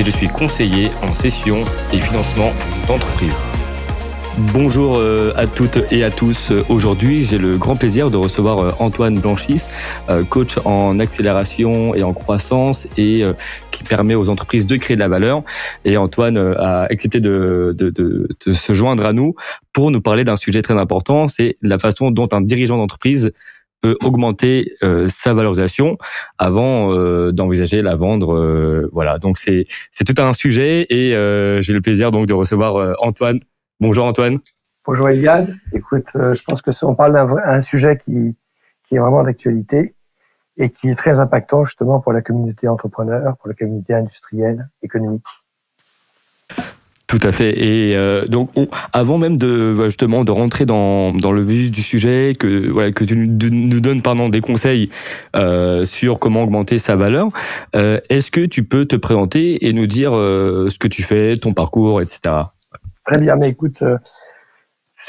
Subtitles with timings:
[0.00, 1.58] et je suis conseiller en session
[1.92, 2.52] et financement
[2.88, 3.36] d'entreprise.
[4.54, 6.52] Bonjour euh, à toutes et à tous.
[6.70, 9.60] Aujourd'hui, j'ai le grand plaisir de recevoir euh, Antoine Blanchis,
[10.08, 13.24] euh, coach en accélération et en croissance et
[13.70, 15.42] qui permet aux entreprises de créer de la valeur.
[15.84, 19.34] Et Antoine a accepté de, de, de, de se joindre à nous
[19.74, 23.32] pour nous parler d'un sujet très important, c'est la façon dont un dirigeant d'entreprise
[23.80, 25.96] peut augmenter euh, sa valorisation
[26.38, 28.34] avant euh, d'envisager la vendre.
[28.34, 31.10] Euh, voilà, donc c'est c'est tout un sujet et
[31.62, 33.40] j'ai le plaisir donc de recevoir Antoine.
[33.80, 34.38] Bonjour Antoine.
[34.86, 35.54] Bonjour Eliade.
[35.72, 38.36] Écoute, je pense que on parle d'un sujet qui
[38.86, 39.94] qui est vraiment d'actualité
[40.56, 45.24] et qui est très impactant justement pour la communauté entrepreneur, pour la communauté industrielle, économique.
[47.10, 47.58] Tout à fait.
[47.58, 48.50] Et euh, donc,
[48.92, 54.00] avant même de justement de rentrer dans, le vif du sujet, que tu nous donnes
[54.00, 54.90] pardon des conseils
[55.34, 57.30] euh, sur comment augmenter sa valeur,
[57.74, 61.52] euh, est-ce que tu peux te présenter et nous dire ce que tu fais, ton
[61.52, 62.32] parcours, etc.
[63.04, 63.34] Très bien.
[63.34, 63.82] Mais écoute,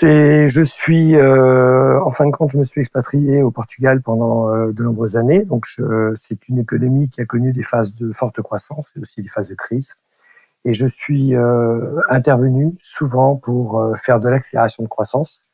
[0.02, 5.18] je suis en fin de compte, je me suis expatrié au Portugal pendant de nombreuses
[5.18, 5.46] années.
[5.46, 5.68] Donc,
[6.16, 9.50] c'est une économie qui a connu des phases de forte croissance et aussi des phases
[9.50, 9.94] de crise.
[10.66, 15.48] Et je suis euh, intervenu souvent pour euh, faire de l'accélération de croissance,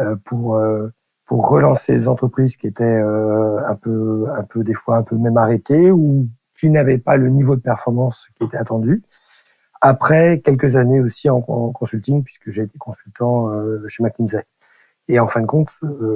[0.00, 0.88] euh, pour euh,
[1.26, 5.36] pour relancer les entreprises qui étaient un peu un peu des fois un peu même
[5.36, 6.28] arrêtées ou
[6.58, 9.04] qui n'avaient pas le niveau de performance qui était attendu.
[9.80, 13.48] Après quelques années aussi en, consulting, puisque j'ai été consultant
[13.86, 14.44] chez McKinsey.
[15.08, 15.70] Et en fin de compte,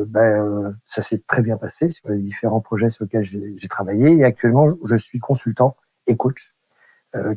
[0.08, 4.16] ben, ça s'est très bien passé sur les différents projets sur lesquels j'ai travaillé.
[4.16, 5.76] Et actuellement, je suis consultant
[6.08, 6.53] et coach euh,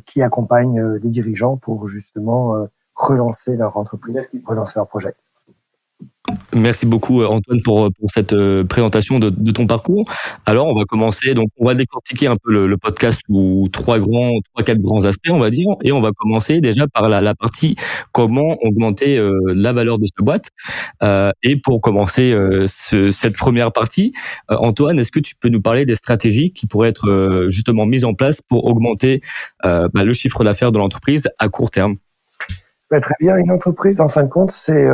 [0.06, 5.14] qui accompagnent euh, des dirigeants pour justement euh, relancer leur entreprise, relancer leur projet.
[6.54, 10.04] Merci beaucoup Antoine pour, pour cette présentation de, de, ton parcours.
[10.46, 13.98] Alors on va commencer, donc on va décortiquer un peu le, le podcast sous trois
[13.98, 17.20] grands, trois quatre grands aspects on va dire, et on va commencer déjà par la,
[17.20, 17.76] la partie
[18.12, 20.48] comment augmenter euh, la valeur de cette boîte.
[21.02, 24.12] Euh, et pour commencer euh, ce, cette première partie,
[24.48, 28.14] Antoine, est-ce que tu peux nous parler des stratégies qui pourraient être justement mises en
[28.14, 29.20] place pour augmenter
[29.62, 31.96] bah, le chiffre d'affaires de l'entreprise à court terme?
[32.90, 34.86] Bah, Très bien, une entreprise en fin de compte c'est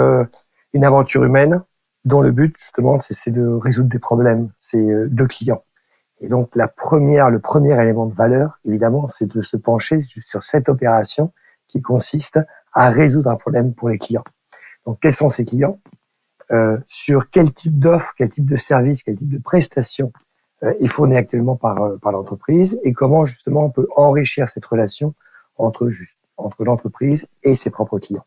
[0.75, 1.63] une aventure humaine
[2.05, 5.65] dont le but justement c'est de résoudre des problèmes, c'est euh, de clients.
[6.21, 10.43] Et donc la première, le premier élément de valeur, évidemment, c'est de se pencher sur
[10.43, 11.33] cette opération
[11.69, 12.39] qui consiste
[12.73, 14.25] à résoudre un problème pour les clients.
[14.87, 15.81] Donc quels sont ces clients?
[16.51, 20.13] Euh, Sur quel type d'offre, quel type de service, quel type de prestation
[20.63, 24.67] euh, est fourni actuellement par, euh, par l'entreprise et comment justement on peut enrichir cette
[24.67, 25.15] relation
[25.57, 25.89] entre,
[26.37, 28.27] entre l'entreprise et ses propres clients.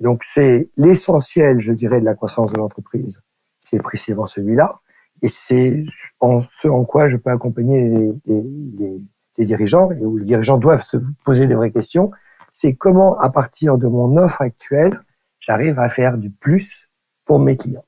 [0.00, 3.20] Donc c'est l'essentiel, je dirais, de la croissance de l'entreprise.
[3.60, 4.80] C'est précisément celui-là.
[5.22, 5.84] Et c'est
[6.20, 10.96] en ce en quoi je peux accompagner les, dirigeants, et où les dirigeants doivent se
[11.24, 12.10] poser des vraies questions.
[12.52, 15.00] C'est comment, à partir de mon offre actuelle,
[15.40, 16.88] j'arrive à faire du plus
[17.24, 17.84] pour mes clients.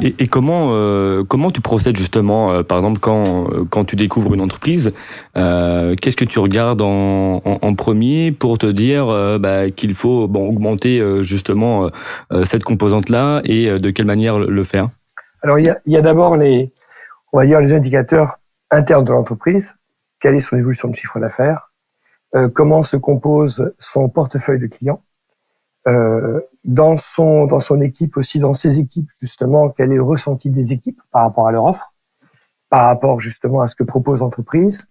[0.00, 4.32] Et, et comment euh, comment tu procèdes justement, euh, par exemple, quand quand tu découvres
[4.32, 4.92] une entreprise,
[5.36, 9.94] euh, qu'est-ce que tu regardes en, en, en, premier pour te dire euh, bah, qu'il
[9.94, 11.90] faut bon augmenter euh, justement
[12.44, 14.88] cette composante-là et de quelle manière le faire?
[15.42, 16.72] Alors il y a, y a d'abord les
[17.32, 18.38] on va dire les indicateurs
[18.70, 19.74] internes de l'entreprise.
[20.20, 21.72] Quelle est son évolution de chiffre d'affaires?
[22.54, 25.02] Comment se compose son portefeuille de clients?
[25.88, 30.50] Euh, dans son dans son équipe aussi, dans ses équipes justement, quel est le ressenti
[30.50, 31.92] des équipes par rapport à leur offre,
[32.68, 34.88] par rapport justement à ce que propose l'entreprise,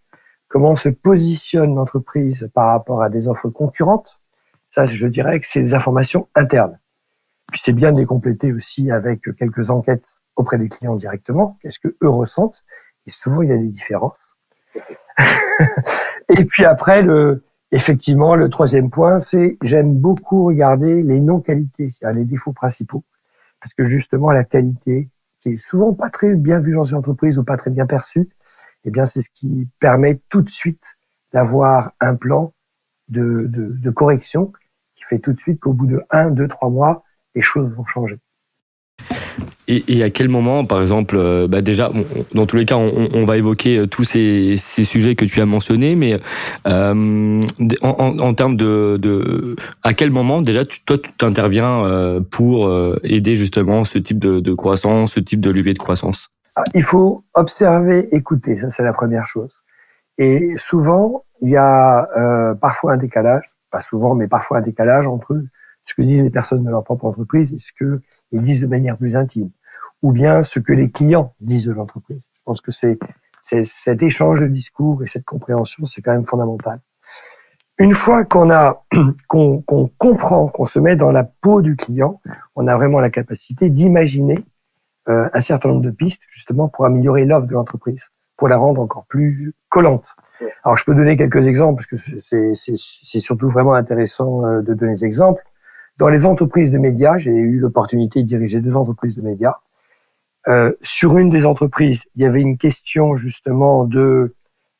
[0.47, 4.19] comment se positionne l'entreprise par rapport à des offres concurrentes.
[4.67, 6.79] Ça, je dirais que c'est des informations internes.
[7.51, 11.57] Puis c'est bien de les compléter aussi avec quelques enquêtes auprès des clients directement.
[11.61, 12.63] Qu'est-ce que eux ressentent?
[13.05, 14.29] Et souvent, il y a des différences.
[16.29, 22.25] et puis après, le, Effectivement, le troisième point, c'est j'aime beaucoup regarder les non-qualités, les
[22.25, 23.05] défauts principaux,
[23.61, 25.09] parce que justement la qualité,
[25.39, 28.29] qui est souvent pas très bien vue dans une entreprise ou pas très bien perçue,
[28.83, 30.83] eh bien c'est ce qui permet tout de suite
[31.31, 32.53] d'avoir un plan
[33.07, 34.51] de, de, de, correction
[34.95, 37.03] qui fait tout de suite qu'au bout de un, deux, trois mois,
[37.35, 38.19] les choses vont changer.
[39.87, 41.89] Et, à quel moment, par exemple, euh, bah déjà,
[42.33, 45.95] dans tous les cas, on, va évoquer euh, tous ces, sujets que tu as mentionnés,
[45.95, 46.13] mais
[46.67, 47.41] euh,
[47.81, 52.71] en, termes de, à quel moment déjà, tu, toi, tu t'interviens pour
[53.03, 56.29] aider justement ce type de, croissance, ce type de levier de croissance?
[56.55, 59.61] Ah, Il faut observer, écouter, ça c'est la première chose.
[60.17, 62.07] Et souvent, il y a
[62.61, 65.41] parfois un décalage, pas souvent, mais parfois un décalage entre
[65.83, 68.01] ce que disent les personnes de leur propre entreprise et ce que
[68.31, 69.49] ils disent de manière plus intime,
[70.01, 72.21] ou bien ce que les clients disent de l'entreprise.
[72.33, 72.97] Je pense que c'est
[73.39, 76.79] cet échange de discours et cette compréhension, c'est quand même fondamental.
[77.77, 78.83] Une fois qu'on a
[79.27, 79.63] qu'on
[79.97, 82.21] comprend, qu'on se met dans la peau du client,
[82.55, 84.45] on a vraiment la capacité d'imaginer
[85.09, 88.81] euh, un certain nombre de pistes justement pour améliorer l'offre de l'entreprise, pour la rendre
[88.81, 90.15] encore plus collante.
[90.63, 94.95] Alors je peux donner quelques exemples parce que c'est surtout vraiment intéressant euh, de donner
[94.95, 95.43] des exemples.
[95.97, 99.57] Dans les entreprises de médias, j'ai eu l'opportunité de diriger deux entreprises de médias.
[100.47, 104.35] Euh, sur une des entreprises, il y avait une question justement de,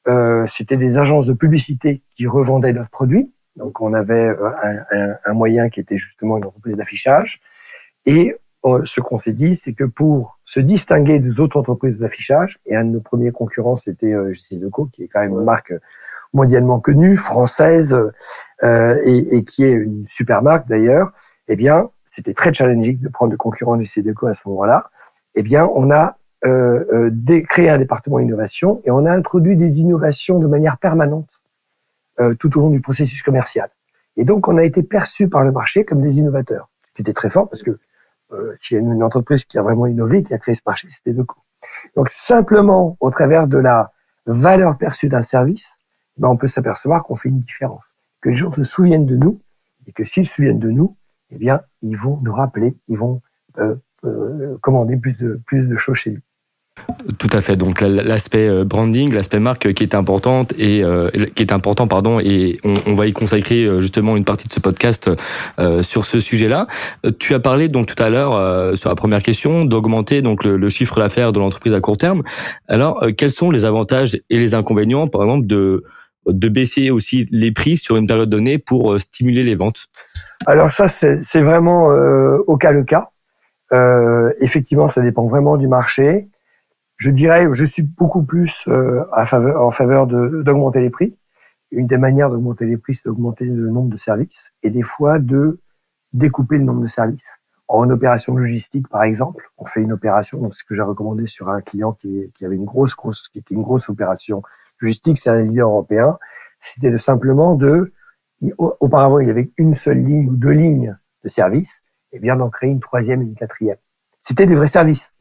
[0.08, 3.32] euh, c'était des agences de publicité qui revendaient leurs produits.
[3.56, 4.50] Donc on avait euh,
[4.92, 7.42] un, un, moyen qui était justement une entreprise d'affichage.
[8.06, 8.36] Et
[8.66, 12.76] euh, ce qu'on s'est dit, c'est que pour se distinguer des autres entreprises d'affichage, et
[12.76, 15.74] un de nos premiers concurrents, c'était euh, JC Deco, qui est quand même une marque
[16.34, 17.98] mondialement connue, française,
[18.64, 21.12] euh, et, et, qui est une super marque d'ailleurs,
[21.48, 24.90] eh bien, c'était très challenging de prendre le concurrent du CDECO à ce moment-là.
[25.36, 29.80] Eh bien, on a euh, euh, créé un département innovation et on a introduit des
[29.80, 31.42] innovations de manière permanente
[32.20, 33.70] euh, tout au long du processus commercial.
[34.18, 37.14] Et donc, on a été perçu par le marché comme des innovateurs, ce qui était
[37.14, 37.80] très fort parce que
[38.34, 40.88] euh, s'il y a une entreprise qui a vraiment innové, qui a créé ce marché,
[40.90, 41.38] c'était Deco.
[41.96, 43.92] Donc, simplement, au travers de la
[44.26, 45.78] valeur perçue d'un service,
[46.18, 47.84] ben, on peut s'apercevoir qu'on fait une différence
[48.22, 49.42] que les gens se souviennent de nous
[49.88, 50.96] et que s'ils se souviennent de nous,
[51.32, 53.22] eh bien, ils vont nous rappeler, ils vont
[53.58, 53.76] euh,
[54.62, 56.20] commander plus de, plus de choses chez nous.
[57.20, 57.58] Tout à fait.
[57.58, 60.84] Donc l'aspect euh, branding, l'aspect marque qui est importante et
[61.36, 65.10] qui est important, pardon, et on, va y consacrer justement une partie de ce podcast
[65.82, 66.68] sur ce sujet-là.
[67.20, 70.70] Tu as parlé donc tout à l'heure sur la première question d'augmenter donc le, le
[70.70, 72.24] chiffre d'affaires de l'entreprise à court terme.
[72.68, 75.84] Alors quels sont les avantages et les inconvénients, par exemple, de
[76.28, 79.88] de baisser aussi les prix sur une période donnée pour euh, stimuler les ventes?
[80.46, 83.10] Alors ça, c'est vraiment euh, au cas le cas.
[83.74, 86.30] Euh, effectivement, ça dépend vraiment du marché.
[86.98, 91.16] Je dirais, je suis beaucoup plus euh, à faveur, en faveur d'augmenter les prix.
[91.72, 95.20] Une des manières d'augmenter les prix, c'est d'augmenter le nombre de services et des fois
[95.20, 95.60] de
[96.14, 97.40] découper le nombre de services.
[97.70, 101.50] En opération logistique, par exemple, on fait une opération, donc ce que j'ai recommandé sur
[101.50, 104.44] un client qui, qui avait une grosse, grosse, qui était une grosse opération
[104.82, 106.18] logistique, c'est un leader européen,
[106.60, 107.94] c'était de simplement de,
[108.58, 112.50] auparavant il y avait une seule ligne ou deux lignes de service, et bien d'en
[112.50, 113.78] créer une troisième et une quatrième.
[114.20, 115.14] C'était des vrais services,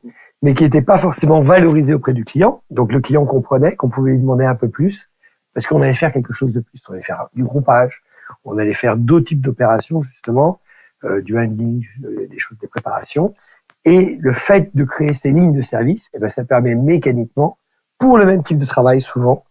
[0.42, 2.62] mais qui n'étaient pas forcément valorisés auprès du client.
[2.70, 5.10] Donc le client comprenait qu'on pouvait lui demander un peu plus,
[5.54, 6.82] parce qu'on allait faire quelque chose de plus.
[6.88, 8.02] On allait faire du groupage,
[8.44, 10.60] on allait faire d'autres types d'opérations justement,
[11.04, 13.34] euh, du handling, euh, des choses, des préparations.
[13.84, 17.56] Et le fait de créer ces lignes de service, eh ben, ça permet mécaniquement,
[17.98, 19.44] pour le même type de travail souvent,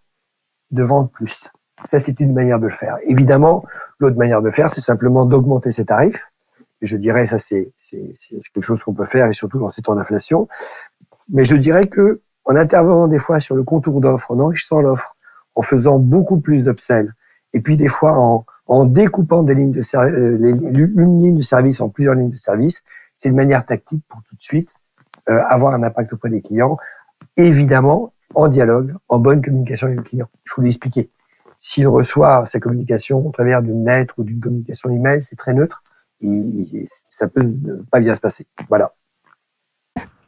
[0.72, 1.50] de vendre plus.
[1.86, 2.98] Ça, c'est une manière de le faire.
[3.06, 3.64] Évidemment,
[4.00, 6.28] l'autre manière de le faire, c'est simplement d'augmenter ses tarifs.
[6.82, 7.72] Je dirais, ça, c'est
[8.54, 10.48] quelque chose qu'on peut faire, et surtout dans ces temps d'inflation.
[11.30, 15.16] Mais je dirais que en intervenant des fois sur le contour d'offres, en enrichissant l'offre,
[15.56, 17.14] en faisant beaucoup plus d'upsell,
[17.54, 20.38] et puis des fois en, en découpant des lignes de euh,
[20.96, 22.84] une ligne de service en plusieurs lignes de service,
[23.16, 24.74] c'est une manière tactique pour tout de suite
[25.30, 26.78] euh, avoir un impact auprès des clients.
[27.36, 30.28] Évidemment, en dialogue, en bonne communication avec le client.
[30.46, 31.10] Il faut lui expliquer.
[31.60, 35.84] S'il reçoit sa communication au travers d'une lettre ou d'une communication email, c'est très neutre
[37.10, 37.46] ça peut
[37.92, 38.46] pas bien se passer.
[38.68, 38.94] Voilà.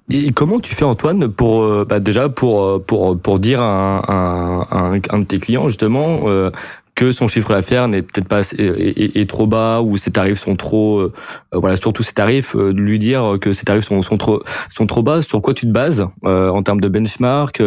[0.09, 4.11] Et comment tu fais Antoine pour euh, bah déjà pour euh, pour pour dire à
[4.11, 6.51] un, un, un de tes clients justement euh,
[6.95, 10.99] que son chiffre d'affaires n'est peut-être pas est, trop bas ou ses tarifs sont trop
[10.99, 11.13] euh,
[11.53, 15.01] voilà surtout ses tarifs euh, lui dire que ses tarifs sont, sont trop sont trop
[15.01, 17.61] bas sur quoi tu te bases euh, en termes de benchmark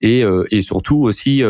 [0.00, 1.42] et et surtout aussi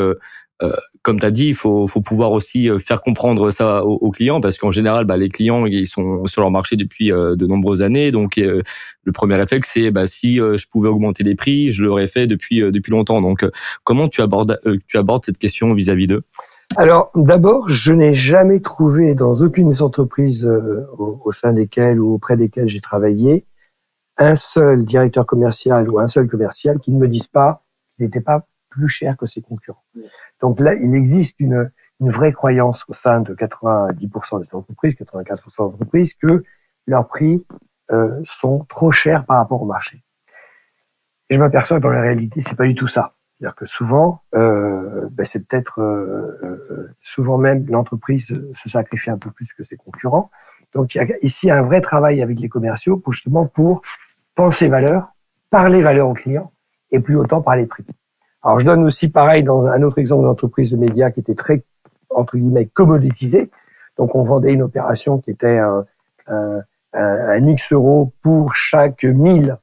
[1.04, 4.58] comme tu as dit, il faut, faut pouvoir aussi faire comprendre ça aux, clients parce
[4.58, 8.10] qu'en général, bah, les clients ils sont sur leur marché depuis de nombreuses années.
[8.10, 12.26] Donc, le premier réflexe, c'est bah, si je pouvais augmenter les prix, je l'aurais fait
[12.26, 13.20] depuis depuis longtemps.
[13.20, 13.46] Donc,
[13.84, 14.58] comment tu abordes
[14.88, 16.24] tu abordes cette question vis-à-vis d'eux?
[16.76, 22.14] Alors, d'abord, je n'ai jamais trouvé dans aucune des entreprises euh, au, sein desquelles ou
[22.14, 23.46] auprès desquelles j'ai travaillé
[24.16, 27.62] un seul directeur commercial ou un seul commercial qui ne me dise pas
[27.96, 29.84] qu'il n'était pas plus cher que ses concurrents.
[30.44, 31.70] Donc là, il existe une,
[32.00, 36.44] vraie croyance au sein de 90% des entreprises, 95% des entreprises, que
[36.86, 37.42] leurs prix
[37.90, 40.04] euh, sont trop chers par rapport au marché.
[41.30, 43.14] je m'aperçois que dans la réalité, c'est pas du tout ça.
[43.32, 49.30] C'est-à-dire que souvent, euh, ben c'est peut-être euh, souvent même l'entreprise se sacrifie un peu
[49.30, 50.30] plus que ses concurrents.
[50.74, 53.80] Donc il y a ici un vrai travail avec les commerciaux pour justement pour
[54.34, 55.08] penser valeur,
[55.48, 56.52] parler valeur aux clients
[56.90, 57.86] et plus autant parler prix.
[58.44, 61.64] Alors je donne aussi pareil dans un autre exemple d'entreprise de médias qui était très
[62.10, 63.50] entre guillemets commoditisée.
[63.96, 65.86] Donc on vendait une opération qui était un,
[66.26, 66.60] un,
[66.92, 69.56] un X euros pour chaque 1000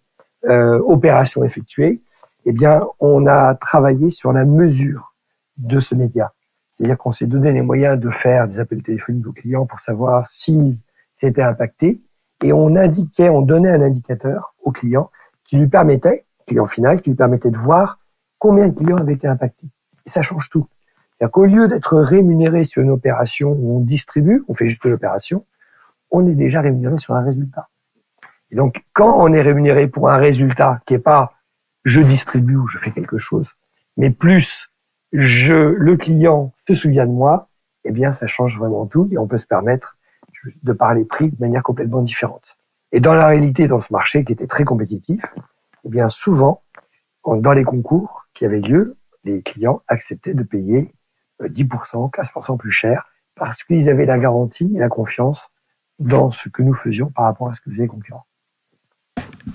[0.46, 2.02] euh, opérations effectuées.
[2.46, 5.14] Eh bien, on a travaillé sur la mesure
[5.58, 6.34] de ce média.
[6.70, 10.28] C'est-à-dire qu'on s'est donné les moyens de faire des appels téléphoniques aux clients pour savoir
[10.28, 10.78] s'ils
[11.22, 12.02] étaient impactés.
[12.44, 15.12] Et on indiquait, on donnait un indicateur au client
[15.44, 18.00] qui lui permettait, client final, qui lui permettait de voir
[18.42, 19.68] combien de clients avaient été impactés.
[20.08, 20.68] Ça change tout.
[21.14, 25.46] C'est-à-dire qu'au lieu d'être rémunéré sur une opération où on distribue, on fait juste l'opération,
[26.10, 27.70] on est déjà rémunéré sur un résultat.
[28.50, 31.34] Et donc, quand on est rémunéré pour un résultat qui est pas
[31.86, 33.54] je distribue ou je fais quelque chose,
[33.96, 34.72] mais plus
[35.14, 37.48] je, le client se souvient de moi,
[37.86, 39.98] eh bien, ça change vraiment tout et on peut se permettre
[40.64, 42.58] de parler prix de manière complètement différente.
[42.92, 45.22] Et dans la réalité, dans ce marché qui était très compétitif,
[45.86, 46.64] eh bien, souvent,
[47.25, 50.94] dans les concours qui avaient lieu, les clients acceptaient de payer
[51.42, 55.50] 10%, euh, 15% plus cher parce qu'ils avaient la garantie et la confiance
[56.00, 58.25] dans ce que nous faisions par rapport à ce que faisaient les concurrents.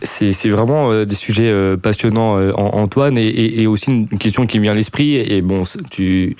[0.02, 4.64] C'est vraiment euh, des sujets euh, passionnants, Antoine, et, et, aussi une question qui me
[4.64, 5.16] vient à l'esprit.
[5.16, 6.37] Et bon, tu,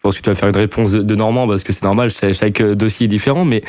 [0.00, 2.62] je pense que tu vas faire une réponse de, Normand parce que c'est normal, chaque,
[2.62, 3.44] dossier est différent.
[3.44, 3.62] Mais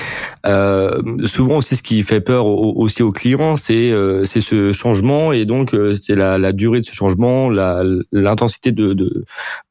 [0.46, 5.34] euh, souvent aussi, ce qui fait peur aussi aux clients, c'est euh, c'est ce changement
[5.34, 9.26] et donc c'est la, la, durée de ce changement, l'intensité de, de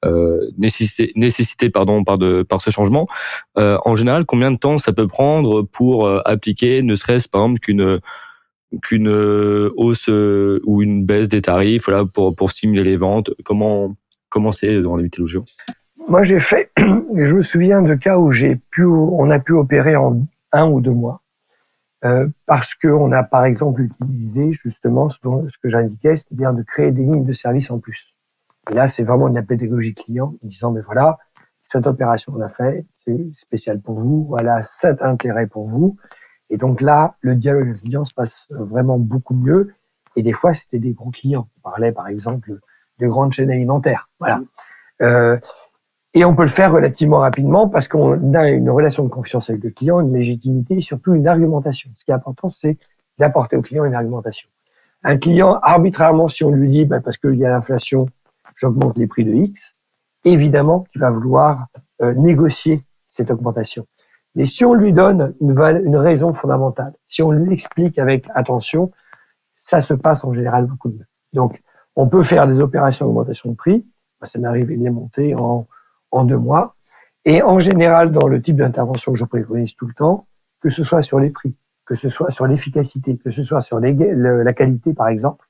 [0.04, 3.08] euh, nécessité, nécessité pardon par de par ce changement.
[3.56, 8.00] en général, combien de temps ça peut prendre pour appliquer, ne serait-ce par exemple qu'une
[8.82, 13.30] qu'une euh, hausse euh, ou une baisse des tarifs voilà, pour, pour stimuler les ventes?
[13.44, 13.96] Comment
[14.28, 15.38] comment c'est dans les métallurgies?
[16.08, 19.96] Moi, j'ai fait, je me souviens de cas où j'ai pu, on a pu opérer
[19.96, 20.20] en
[20.52, 21.22] un ou deux mois.
[22.02, 26.92] Euh, parce qu'on a par exemple utilisé justement ce, ce que j'indiquais, c'est-à-dire de créer
[26.92, 28.14] des lignes de service en plus.
[28.70, 31.18] Et là, c'est vraiment de la pédagogie client, en disant, mais voilà,
[31.62, 35.98] cette opération on a fait, c'est spécial pour vous, voilà cet intérêt pour vous,
[36.50, 39.72] et donc là, le dialogue client se passe vraiment beaucoup mieux.
[40.16, 41.48] Et des fois, c'était des gros clients.
[41.58, 42.58] On parlait, par exemple,
[42.98, 44.08] de grandes chaînes alimentaires.
[44.18, 44.42] Voilà.
[45.00, 45.38] Euh,
[46.14, 49.62] et on peut le faire relativement rapidement parce qu'on a une relation de confiance avec
[49.62, 51.90] le client, une légitimité et surtout une argumentation.
[51.96, 52.78] Ce qui est important, c'est
[53.18, 54.48] d'apporter au client une argumentation.
[55.04, 58.06] Un client, arbitrairement, si on lui dit, bah, parce qu'il y a l'inflation,
[58.56, 59.76] j'augmente les prix de X,
[60.24, 61.66] évidemment qu'il va vouloir
[62.02, 63.86] euh, négocier cette augmentation.
[64.34, 68.90] Mais si on lui donne une, raison fondamentale, si on lui explique avec attention,
[69.60, 71.06] ça se passe en général beaucoup mieux.
[71.32, 71.62] Donc,
[71.96, 73.86] on peut faire des opérations d'augmentation de prix.
[74.22, 75.66] Ça m'est arrivé de les monter en,
[76.10, 76.76] en deux mois.
[77.24, 80.26] Et en général, dans le type d'intervention que je préconise tout le temps,
[80.60, 83.80] que ce soit sur les prix, que ce soit sur l'efficacité, que ce soit sur
[83.80, 85.46] la qualité, par exemple,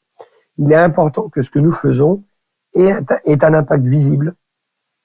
[0.59, 2.25] il est important que ce que nous faisons
[2.75, 2.93] ait,
[3.25, 4.35] ait un impact visible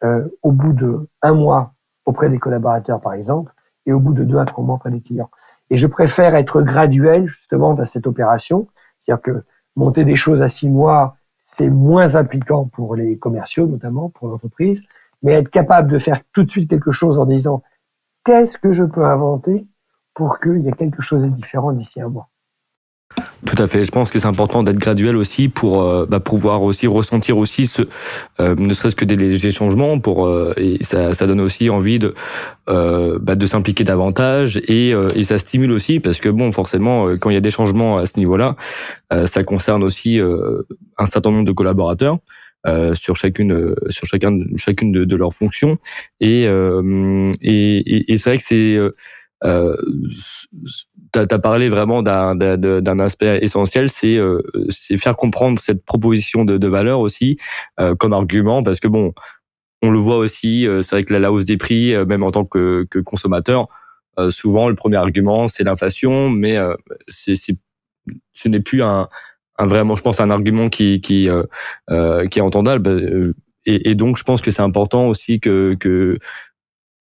[0.04, 1.74] euh, au bout de un mois
[2.06, 3.54] auprès des collaborateurs, par exemple,
[3.86, 5.30] et au bout de deux à trois mois auprès des clients.
[5.70, 8.68] Et je préfère être graduel justement dans cette opération,
[9.00, 9.44] c'est-à-dire que
[9.76, 14.84] monter des choses à six mois, c'est moins impliquant pour les commerciaux notamment, pour l'entreprise,
[15.26, 17.64] mais être capable de faire tout de suite quelque chose en disant
[18.24, 19.66] qu'est-ce que je peux inventer
[20.14, 22.30] pour qu'il y ait quelque chose de différent d'ici un mois?
[23.46, 23.84] Tout à fait.
[23.84, 27.72] Je pense que c'est important d'être graduel aussi pour euh, bah, pouvoir aussi ressentir aussi
[28.40, 32.00] euh, ne serait-ce que des légers changements pour euh, et ça, ça donne aussi envie
[32.00, 32.14] de
[32.68, 37.34] bah, de s'impliquer davantage et, et ça stimule aussi parce que bon forcément quand il
[37.34, 38.56] y a des changements à ce niveau-là,
[39.28, 40.20] ça concerne aussi
[40.98, 42.18] un certain nombre de collaborateurs.
[42.96, 45.78] Sur chacune sur chacun chacune de, de leurs fonctions.
[46.20, 48.80] Et et, et c'est vrai que c'est
[49.44, 49.76] euh,
[51.14, 54.42] tu as, parlé vraiment d'un aspect essentiel, c'est euh,
[54.98, 57.38] faire comprendre cette proposition de, de valeur aussi
[57.80, 59.14] euh, comme argument, parce que bon,
[59.82, 62.32] on le voit aussi, euh, c'est vrai que la, hausse des prix, euh, même en
[62.32, 63.68] tant que, que consommateur,
[64.30, 66.56] souvent le premier argument c'est l'inflation, mais
[67.10, 69.10] c'est ce n'est plus un,
[69.58, 71.30] un, vraiment, je pense, un argument qui qui
[71.88, 73.34] qui est entendable.
[73.66, 76.20] Et, et, donc, je pense que c'est important aussi que, que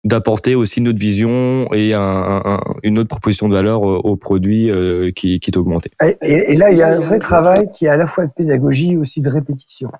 [0.05, 5.41] d'apporter aussi notre vision et un, une autre proposition de valeur au produit euh, qui,
[5.41, 5.91] qui est augmenté.
[6.23, 8.93] Et, là, il y a un vrai travail qui est à la fois de pédagogie
[8.93, 9.91] et aussi de répétition.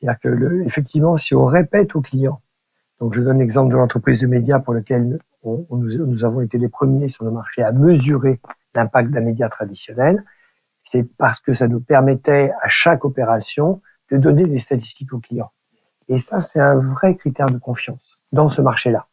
[0.00, 2.40] C'est-à-dire que, le, effectivement, si on répète aux clients,
[3.00, 6.58] donc je donne l'exemple de l'entreprise de médias pour laquelle on, nous, nous, avons été
[6.58, 8.40] les premiers sur le marché à mesurer
[8.74, 10.24] l'impact d'un média traditionnel.
[10.90, 13.80] C'est parce que ça nous permettait à chaque opération
[14.10, 15.52] de donner des statistiques aux clients.
[16.08, 19.06] Et ça, c'est un vrai critère de confiance dans ce marché-là.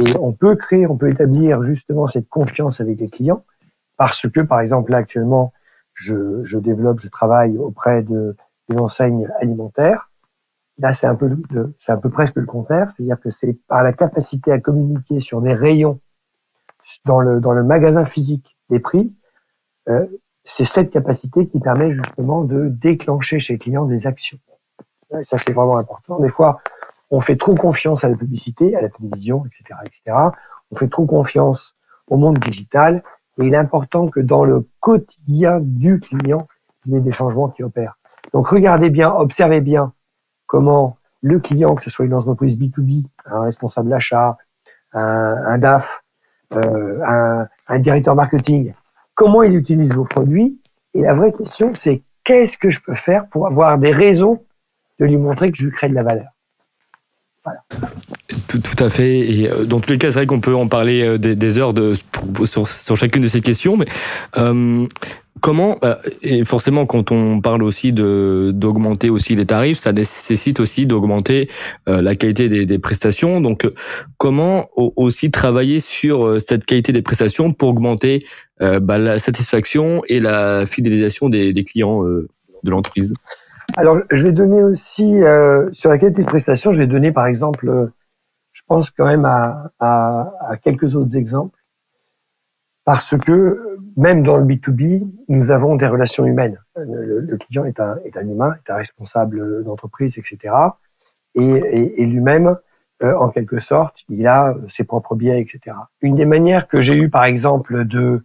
[0.00, 3.44] Et on peut créer, on peut établir justement cette confiance avec les clients
[3.98, 5.52] parce que, par exemple, là, actuellement,
[5.92, 8.34] je, je développe, je travaille auprès de,
[8.68, 10.10] d'une enseigne alimentaire.
[10.78, 11.36] Là, c'est un peu,
[11.78, 15.42] c'est un peu presque le contraire, c'est-à-dire que c'est par la capacité à communiquer sur
[15.42, 16.00] des rayons
[17.04, 19.14] dans le, dans le magasin physique des prix,
[19.88, 20.06] euh,
[20.44, 24.38] c'est cette capacité qui permet justement de déclencher chez les clients des actions.
[25.22, 26.18] Ça, c'est vraiment important.
[26.20, 26.60] Des fois,
[27.10, 30.16] on fait trop confiance à la publicité, à la télévision, etc., etc.
[30.70, 31.76] On fait trop confiance
[32.08, 33.02] au monde digital.
[33.38, 36.48] Et il est important que dans le quotidien du client,
[36.86, 37.98] il y ait des changements qui opèrent.
[38.32, 39.92] Donc, regardez bien, observez bien
[40.46, 44.38] comment le client, que ce soit une entreprise B2B, un responsable d'achat,
[44.92, 46.02] un, un DAF,
[46.54, 48.74] euh, un directeur marketing,
[49.14, 50.58] comment il utilise vos produits.
[50.94, 54.42] Et la vraie question, c'est qu'est-ce que je peux faire pour avoir des raisons
[55.00, 56.28] de lui montrer que je lui crée de la valeur.
[57.44, 57.60] Voilà.
[58.46, 59.18] Tout, à fait.
[59.18, 61.74] Et euh, dans tous les cas, c'est vrai qu'on peut en parler euh, des, heures
[62.44, 63.76] sur, chacune de ces questions.
[63.76, 63.86] Mais
[64.36, 64.86] euh,
[65.42, 70.60] comment euh, et forcément quand on parle aussi de d'augmenter aussi les tarifs, ça nécessite
[70.60, 71.50] aussi d'augmenter
[71.88, 73.42] euh, la qualité des, des, prestations.
[73.42, 73.70] Donc
[74.16, 78.24] comment aussi travailler sur cette qualité des prestations pour augmenter
[78.60, 83.12] bah, la satisfaction et la fidélisation des, des clients de l'entreprise?
[83.76, 87.26] Alors, je vais donner aussi, euh, sur la qualité de prestation, je vais donner par
[87.26, 87.86] exemple, euh,
[88.52, 91.58] je pense quand même à, à, à, quelques autres exemples,
[92.84, 96.58] parce que même dans le B2B, nous avons des relations humaines.
[96.76, 100.54] Le, client est un, est un, humain, est un responsable d'entreprise, etc.
[101.34, 102.56] Et, et, et lui-même,
[103.02, 105.76] euh, en quelque sorte, il a ses propres biais, etc.
[106.00, 108.24] Une des manières que j'ai eu, par exemple, de,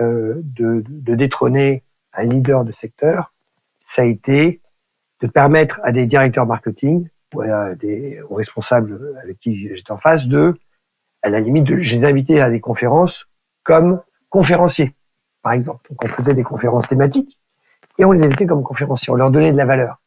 [0.00, 3.32] euh, de, de détrôner un leader de secteur,
[3.80, 4.60] ça a été
[5.20, 9.98] de permettre à des directeurs marketing ou à des aux responsables avec qui j'étais en
[9.98, 10.54] face de,
[11.22, 13.26] à la limite, de, je les invitais à des conférences
[13.66, 14.94] comme conférenciers,
[15.42, 15.86] par exemple.
[15.90, 17.38] Donc on faisait des conférences thématiques
[17.98, 20.00] et on les invitait comme conférenciers, on leur donnait de la valeur.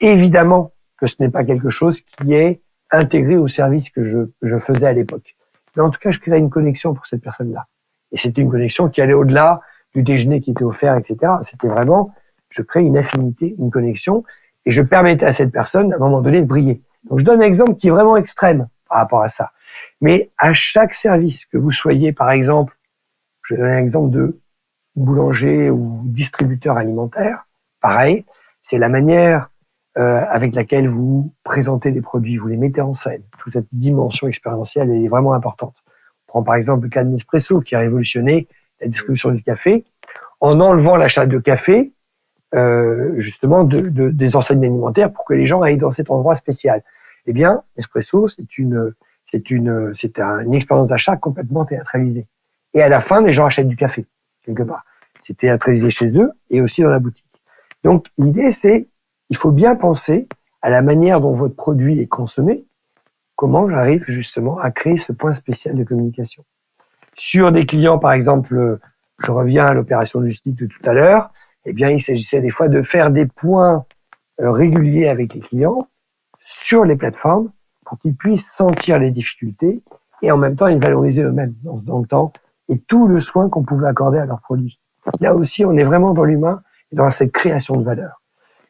[0.00, 4.58] Évidemment que ce n'est pas quelque chose qui est intégré au service que je, je
[4.58, 5.36] faisais à l'époque.
[5.74, 7.66] Mais en tout cas, je créais une connexion pour cette personne-là.
[8.12, 9.60] Et c'était une connexion qui allait au-delà
[9.94, 11.32] du déjeuner qui était offert, etc.
[11.42, 12.14] C'était vraiment
[12.48, 14.24] je crée une affinité, une connexion,
[14.64, 16.80] et je permettais à cette personne, à un moment donné, de briller.
[17.04, 19.52] Donc, je donne un exemple qui est vraiment extrême par rapport à ça.
[20.00, 22.75] Mais à chaque service, que vous soyez, par exemple,
[23.46, 24.40] je donne un exemple de
[24.94, 27.46] boulanger ou distributeur alimentaire,
[27.80, 28.24] pareil,
[28.68, 29.50] c'est la manière
[29.98, 33.22] euh, avec laquelle vous présentez des produits, vous les mettez en scène.
[33.38, 35.74] Toute cette dimension expérientielle est vraiment importante.
[36.28, 38.48] On prend par exemple le cas de Nespresso qui a révolutionné
[38.80, 39.84] la distribution du café
[40.40, 41.92] en enlevant l'achat de café
[42.54, 46.36] euh, justement de, de, des enseignes alimentaires pour que les gens aillent dans cet endroit
[46.36, 46.82] spécial.
[47.26, 48.92] Eh bien, Espresso, c'est une,
[49.30, 52.26] c'est une, c'est une expérience d'achat complètement théâtralisée.
[52.76, 54.06] Et à la fin, les gens achètent du café
[54.44, 54.84] quelque part.
[55.22, 57.26] C'est théâtralisé chez eux et aussi dans la boutique.
[57.82, 58.86] Donc, l'idée, c'est,
[59.28, 60.28] il faut bien penser
[60.62, 62.64] à la manière dont votre produit est consommé.
[63.34, 66.44] Comment j'arrive justement à créer ce point spécial de communication.
[67.14, 68.78] Sur des clients, par exemple,
[69.18, 71.32] je reviens à l'opération logistique de tout à l'heure
[71.66, 73.84] eh bien, il s'agissait des fois de faire des points
[74.40, 75.88] euh, réguliers avec les clients
[76.40, 77.50] sur les plateformes
[77.84, 79.82] pour qu'ils puissent sentir les difficultés
[80.22, 82.32] et en même temps les valoriser eux-mêmes dans, le temps
[82.68, 84.80] et tout le soin qu'on pouvait accorder à leurs produits.
[85.20, 88.22] Là aussi, on est vraiment dans l'humain et dans cette création de valeur.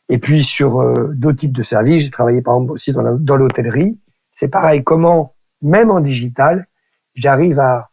[0.09, 3.99] Et puis sur euh, d'autres types de services, j'ai travaillé par exemple aussi dans l'hôtellerie.
[4.33, 6.67] C'est pareil, comment, même en digital,
[7.15, 7.91] j'arrive à,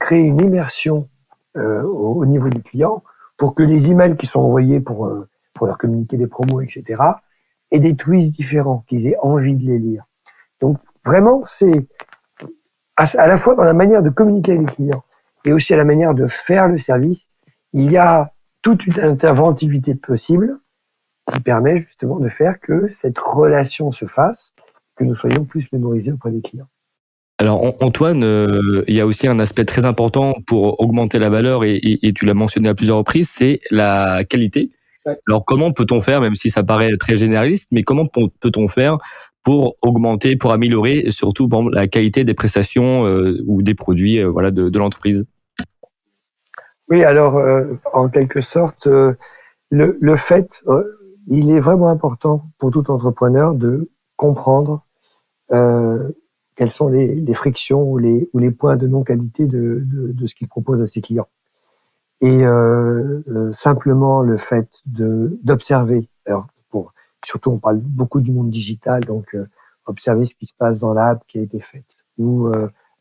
[0.00, 1.08] créer une immersion
[1.56, 3.02] euh, au, au, niveau du client
[3.36, 5.28] pour que les emails qui sont envoyés pour, euh,
[5.62, 7.00] leur communiquer des promos, etc.,
[7.70, 10.04] aient des twists différents, qu'ils aient envie de les lire.
[10.60, 11.86] Donc, vraiment, c'est
[12.96, 15.04] à, la fois dans la manière de communiquer avec les clients
[15.44, 17.30] et aussi à la manière de faire le service,
[17.72, 20.58] il y a toute une interventivité possible
[21.32, 24.54] qui permet justement de faire que cette relation se fasse,
[24.96, 26.68] que nous soyons plus mémorisés auprès des clients.
[27.38, 31.64] Alors Antoine, euh, il y a aussi un aspect très important pour augmenter la valeur
[31.64, 34.70] et, et, et tu l'as mentionné à plusieurs reprises, c'est la qualité.
[35.04, 35.18] Ouais.
[35.28, 38.98] Alors comment peut-on faire, même si ça paraît très généraliste, mais comment peut-on faire
[39.42, 44.28] pour augmenter, pour améliorer surtout bon, la qualité des prestations euh, ou des produits euh,
[44.28, 45.26] voilà, de, de l'entreprise?
[46.88, 49.14] Oui, alors euh, en quelque sorte, euh,
[49.70, 50.62] le, le, fait,
[51.28, 54.84] il est vraiment important pour tout entrepreneur de comprendre
[56.56, 60.26] quelles sont les, les, frictions ou les, ou les points de non-qualité de, de, de,
[60.26, 61.28] ce qu'il propose à ses clients.
[62.20, 66.94] Et euh, euh, simplement le fait d'observer, alors pour,
[67.24, 69.46] surtout on parle beaucoup du monde digital, donc euh,
[69.86, 71.84] observer ce qui se passe dans l'app qui a été faite
[72.16, 72.48] ou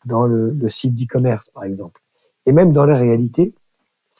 [0.06, 2.02] dans le, le site d'e-commerce par exemple,
[2.48, 3.54] et même dans la réalité,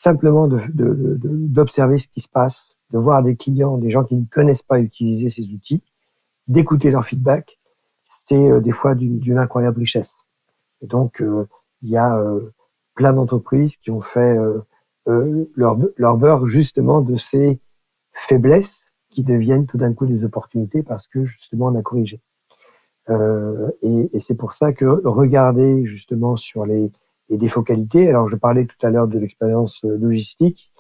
[0.04, 4.16] simplement d'observer de, de, ce qui se passe, de voir des clients, des gens qui
[4.16, 5.82] ne connaissent pas utiliser ces outils,
[6.48, 7.60] d'écouter leur feedback,
[8.06, 10.14] c'est des fois d'une incroyable richesse.
[10.82, 11.24] Et donc
[11.82, 12.22] il y a
[12.96, 14.38] plein d'entreprises qui ont fait
[15.10, 17.60] euh, leur, leur beurre justement de ces
[18.14, 22.22] faiblesses qui deviennent tout d'un coup des opportunités parce que justement on a corrigé.
[23.10, 26.90] Euh, et, et c'est pour ça que regarder justement sur les,
[27.30, 28.10] les défauts qualité.
[28.10, 30.72] Alors je parlais tout à l'heure de l'expérience euh, logistique,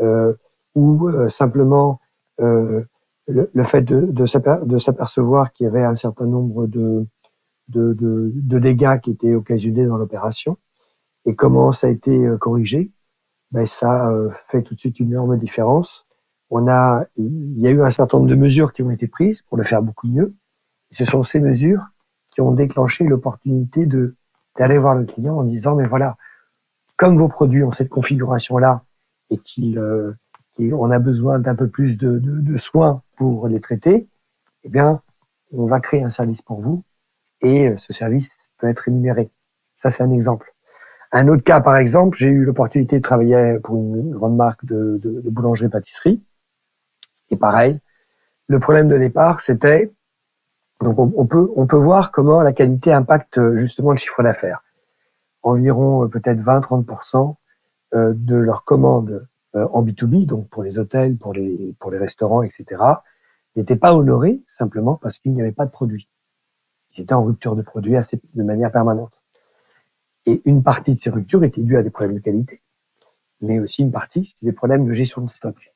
[0.00, 0.34] euh,
[0.74, 2.00] où euh, simplement
[2.40, 2.82] euh,
[3.26, 7.06] le, le, fait de, de s'apercevoir qu'il y avait un certain nombre de,
[7.68, 10.56] de, de, de dégâts qui étaient occasionnés dans l'opération
[11.26, 12.90] et comment ça a été corrigé
[13.50, 16.06] ben ça euh, fait tout de suite une énorme différence.
[16.50, 19.42] On a, il y a eu un certain nombre de mesures qui ont été prises
[19.42, 20.34] pour le faire beaucoup mieux.
[20.90, 21.82] Et ce sont ces mesures
[22.30, 24.16] qui ont déclenché l'opportunité de
[24.58, 26.16] d'aller voir le client en disant mais voilà,
[26.96, 28.84] comme vos produits ont cette configuration-là
[29.30, 30.12] et qu'ils euh,
[30.58, 34.08] on a besoin d'un peu plus de, de, de, soins pour les traiter,
[34.64, 35.00] eh bien,
[35.52, 36.82] on va créer un service pour vous
[37.40, 39.30] et euh, ce service peut être rémunéré.
[39.80, 40.52] Ça, c'est un exemple.
[41.12, 44.98] Un autre cas, par exemple, j'ai eu l'opportunité de travailler pour une grande marque de,
[45.00, 46.22] de boulangerie-pâtisserie.
[47.30, 47.78] Et pareil,
[48.48, 49.92] le problème de départ, c'était
[50.82, 54.62] donc on, peut on peut voir comment la qualité impacte euh, justement le chiffre d'affaires.
[55.42, 57.34] Environ euh, peut-être 20-30%
[57.94, 62.42] euh, de leurs commandes en B2B, donc pour les hôtels, pour les pour les restaurants,
[62.42, 62.80] etc.,
[63.56, 66.08] n'étaient pas honorées simplement parce qu'il n'y avait pas de produits.
[66.90, 69.18] Ils étaient en rupture de produits assez, de manière permanente.
[70.26, 72.62] Et une partie de ces ruptures était due à des problèmes de qualité,
[73.40, 75.72] mais aussi une partie, c'était des problèmes de gestion de stock.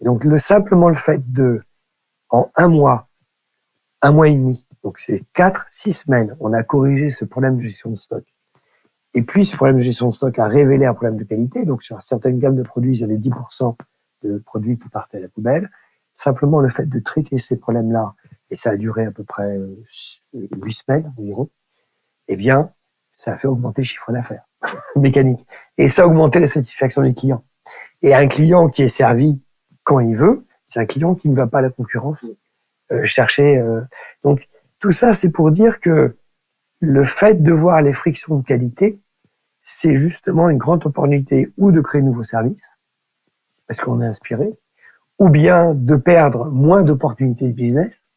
[0.00, 1.62] Donc, le, simplement le fait de,
[2.30, 3.05] en un mois,
[4.02, 7.62] un mois et demi, donc c'est quatre, six semaines, on a corrigé ce problème de
[7.62, 8.24] gestion de stock.
[9.14, 11.64] Et puis, ce problème de gestion de stock a révélé un problème de qualité.
[11.64, 13.74] Donc, sur certaines gammes de produits, il y avait 10%
[14.22, 15.70] de produits qui partaient à la poubelle.
[16.16, 18.14] Simplement, le fait de traiter ces problèmes-là,
[18.50, 19.82] et ça a duré à peu près euh,
[20.34, 21.48] huit semaines environ,
[22.28, 22.70] eh bien,
[23.12, 24.46] ça a fait augmenter le chiffre d'affaires
[24.96, 25.46] mécanique.
[25.78, 27.42] Et ça a augmenté la satisfaction des clients.
[28.02, 29.40] Et un client qui est servi
[29.82, 32.24] quand il veut, c'est un client qui ne va pas à la concurrence
[33.04, 33.58] chercher.
[33.58, 33.80] Euh.
[34.22, 36.16] Donc tout ça, c'est pour dire que
[36.80, 39.00] le fait de voir les frictions de qualité,
[39.60, 42.70] c'est justement une grande opportunité ou de créer de nouveaux services,
[43.66, 44.54] parce qu'on est inspiré,
[45.18, 48.10] ou bien de perdre moins d'opportunités de business,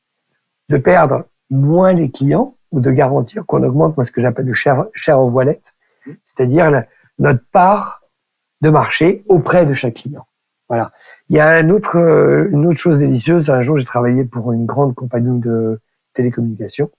[0.68, 4.54] de perdre moins les clients, ou de garantir qu'on augmente moi, ce que j'appelle le
[4.54, 5.62] share, share of wallet,
[6.28, 6.84] c'est-à-dire
[7.18, 8.04] notre part
[8.62, 10.28] de marché auprès de chaque client.
[10.68, 10.92] Voilà.
[11.30, 13.50] Il y a autre, euh, une autre chose délicieuse.
[13.50, 15.80] Un jour, j'ai travaillé pour une grande compagnie de
[16.14, 16.92] télécommunications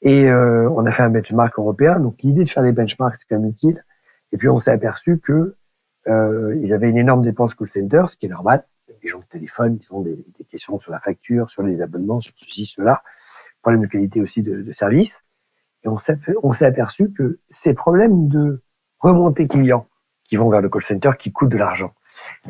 [0.00, 2.00] et euh, on a fait un benchmark européen.
[2.00, 3.84] Donc, l'idée de faire des benchmarks, c'est quand même utile.
[4.32, 5.54] Et puis, on s'est aperçu que
[6.08, 8.66] euh, ils avaient une énorme dépense call center, ce qui est normal.
[9.02, 12.20] Les gens de téléphone, ils ont des, des questions sur la facture, sur les abonnements,
[12.20, 13.02] sur ceci, cela
[13.62, 15.22] problème de qualité aussi de, de service.
[15.84, 18.62] Et on s'est aperçu que ces problèmes de
[18.98, 19.88] remontée client
[20.24, 21.92] qui vont vers le call center, qui coûtent de l'argent,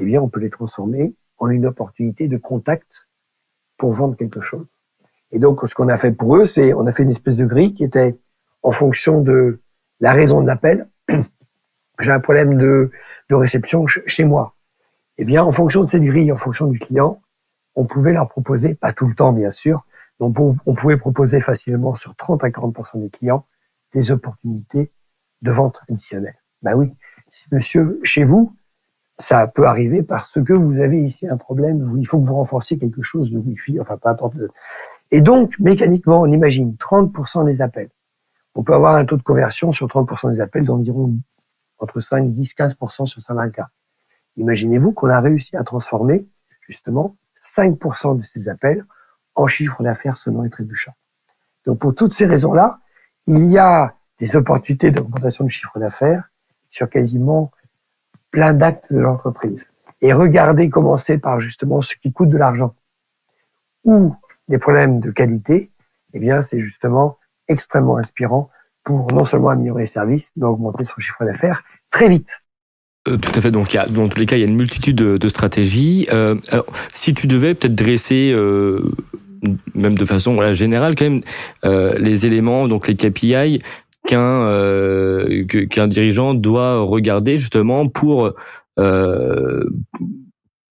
[0.01, 3.09] eh bien, on peut les transformer en une opportunité de contact
[3.77, 4.67] pour vendre quelque chose.
[5.31, 7.45] Et donc, ce qu'on a fait pour eux, c'est on a fait une espèce de
[7.45, 8.19] grille qui était
[8.63, 9.61] en fonction de
[10.01, 10.89] la raison de l'appel.
[11.99, 12.91] J'ai un problème de,
[13.31, 14.55] de réception chez moi.
[15.19, 17.21] Eh bien, en fonction de cette grille, en fonction du client,
[17.75, 19.85] on pouvait leur proposer, pas tout le temps bien sûr,
[20.23, 23.45] donc, on pouvait proposer facilement sur 30 à 40% des clients
[23.93, 24.93] des opportunités
[25.43, 26.37] de vente additionnelle.
[26.63, 26.93] Ben oui,
[27.51, 28.55] monsieur, chez vous,
[29.19, 32.79] ça peut arriver parce que vous avez ici un problème, il faut que vous renforciez
[32.79, 34.35] quelque chose de Wi-Fi, enfin peu importe.
[35.11, 37.91] Et donc, mécaniquement, on imagine 30% des appels.
[38.55, 41.15] On peut avoir un taux de conversion sur 30% des appels d'environ
[41.79, 43.69] entre 5, 10, 15% sur certains cas.
[44.37, 46.29] Imaginez-vous qu'on a réussi à transformer
[46.61, 47.17] justement
[47.57, 48.87] 5% de ces appels
[49.35, 50.95] en chiffre d'affaires selon les trébuchants.
[51.67, 52.81] Donc pour toutes ces raisons-là,
[53.27, 56.31] il y a des opportunités d'augmentation de chiffre d'affaires
[56.71, 57.51] sur quasiment
[58.33, 59.71] plein d'actes de l'entreprise.
[60.01, 62.75] Et regardez commencer par justement ce qui coûte de l'argent
[63.85, 64.17] ou
[64.49, 65.71] des problèmes de qualité,
[66.13, 68.51] eh bien c'est justement extrêmement inspirant
[68.83, 72.43] pour non seulement améliorer les services, mais augmenter son chiffre d'affaires très vite.
[73.09, 73.51] Euh, tout à fait.
[73.51, 76.07] Donc, y a, dans tous les cas, il y a une multitude de, stratégies.
[76.13, 76.37] Euh,
[76.93, 78.81] si tu devais peut-être dresser euh,
[79.75, 81.23] même de façon voilà, générale quand même,
[81.65, 83.59] euh, les éléments, donc les KPI
[84.07, 88.35] qu'un euh, qu'un dirigeant doit regarder justement pour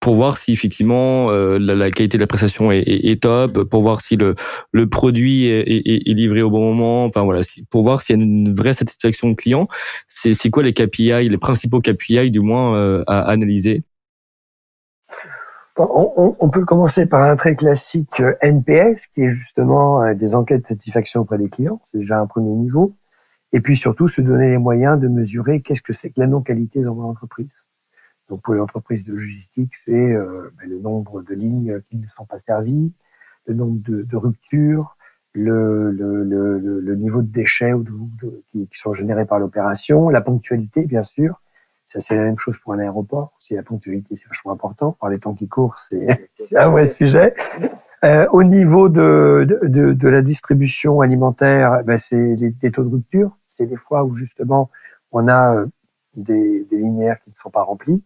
[0.01, 4.01] pour voir si effectivement euh, la, qualité de la prestation est, est, top, pour voir
[4.01, 4.33] si le,
[4.71, 8.23] le produit est, est, livré au bon moment, enfin voilà, pour voir s'il y a
[8.23, 9.67] une vraie satisfaction client.
[10.09, 13.83] C'est quoi les KPI, les principaux KPI du moins euh, à analyser?
[15.77, 20.63] On, on, peut commencer par un très classique euh, NPS, qui est justement des enquêtes
[20.63, 21.79] de satisfaction auprès des clients.
[21.91, 22.93] C'est déjà un premier niveau.
[23.53, 26.81] Et puis surtout, se donner les moyens de mesurer qu'est-ce que c'est que la non-qualité
[26.81, 27.63] dans l'entreprise.
[28.29, 32.07] Donc pour les entreprises de logistique, c'est euh, ben, le nombre de lignes qui ne
[32.07, 32.93] sont pas servies,
[33.45, 34.95] le nombre de, ruptures,
[35.33, 37.73] le, le, le, le, niveau de déchets
[38.51, 41.41] qui, sont générés par l'opération, la ponctualité, bien sûr.
[41.87, 43.33] Ça, c'est la même chose pour un aéroport.
[43.41, 44.93] Si la ponctualité, c'est vachement important.
[44.93, 47.35] Par les temps qui courent, c'est un vrai sujet.
[48.05, 53.37] Euh, au niveau de, de, de, la distribution alimentaire, ben, c'est les, taux de rupture.
[53.61, 54.71] C'est des fois où justement
[55.11, 55.67] on a euh,
[56.15, 58.03] des, des linéaires qui ne sont pas remplis.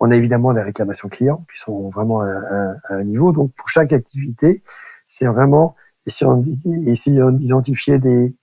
[0.00, 3.32] On a évidemment des réclamations clients qui sont vraiment à, un niveau.
[3.32, 4.62] Donc, pour chaque activité,
[5.06, 8.34] c'est vraiment essayer d'identifier des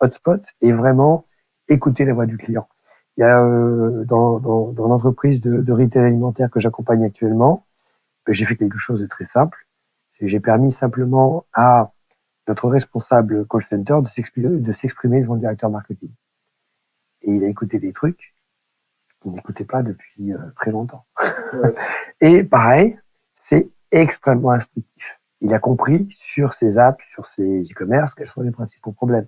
[0.00, 1.26] hotspots et vraiment
[1.68, 2.66] écouter la voix du client.
[3.16, 7.66] Il y a euh, dans, dans, dans l'entreprise de, de retail alimentaire que j'accompagne actuellement,
[8.26, 9.68] ben, j'ai fait quelque chose de très simple.
[10.20, 11.92] J'ai permis simplement à
[12.48, 16.10] notre responsable call center de s'exprimer devant le directeur marketing.
[17.22, 18.34] Et il a écouté des trucs
[19.24, 21.04] vous n'écoutez pas depuis euh, très longtemps.
[22.20, 22.98] et pareil,
[23.36, 25.20] c'est extrêmement instructif.
[25.40, 29.26] Il a compris sur ses apps, sur ses e-commerce, quels sont les principaux problèmes.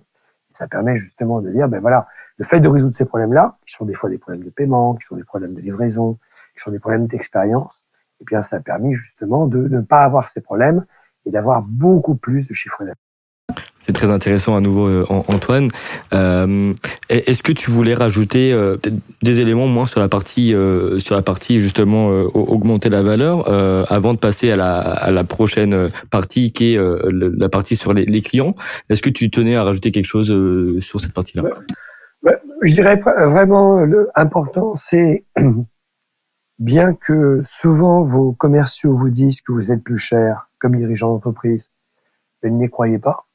[0.49, 3.73] Et ça permet justement de dire, ben voilà, le fait de résoudre ces problèmes-là, qui
[3.73, 6.19] sont des fois des problèmes de paiement, qui sont des problèmes de livraison,
[6.53, 7.85] qui sont des problèmes d'expérience,
[8.19, 10.85] et eh bien ça a permis justement de ne pas avoir ces problèmes
[11.25, 12.95] et d'avoir beaucoup plus de chiffre d'affaires.
[13.87, 15.69] C'est très intéressant à nouveau, euh, Antoine.
[16.13, 16.73] Euh,
[17.07, 18.75] Est-ce que tu voulais rajouter euh,
[19.23, 23.49] des éléments moins sur la partie, euh, sur la partie justement euh, augmenter la valeur,
[23.89, 28.03] avant de passer à la, à la prochaine partie qui est la partie sur les,
[28.03, 28.55] les clients?
[28.89, 30.27] Est-ce que tu tenais à rajouter quelque chose
[30.81, 31.43] sur cette partie-là?
[32.63, 35.23] Je dirais vraiment le important, c'est
[36.59, 41.71] bien que souvent vos commerciaux vous disent que vous êtes plus cher comme dirigeant d'entreprise,
[42.43, 43.26] mais n'y croyez pas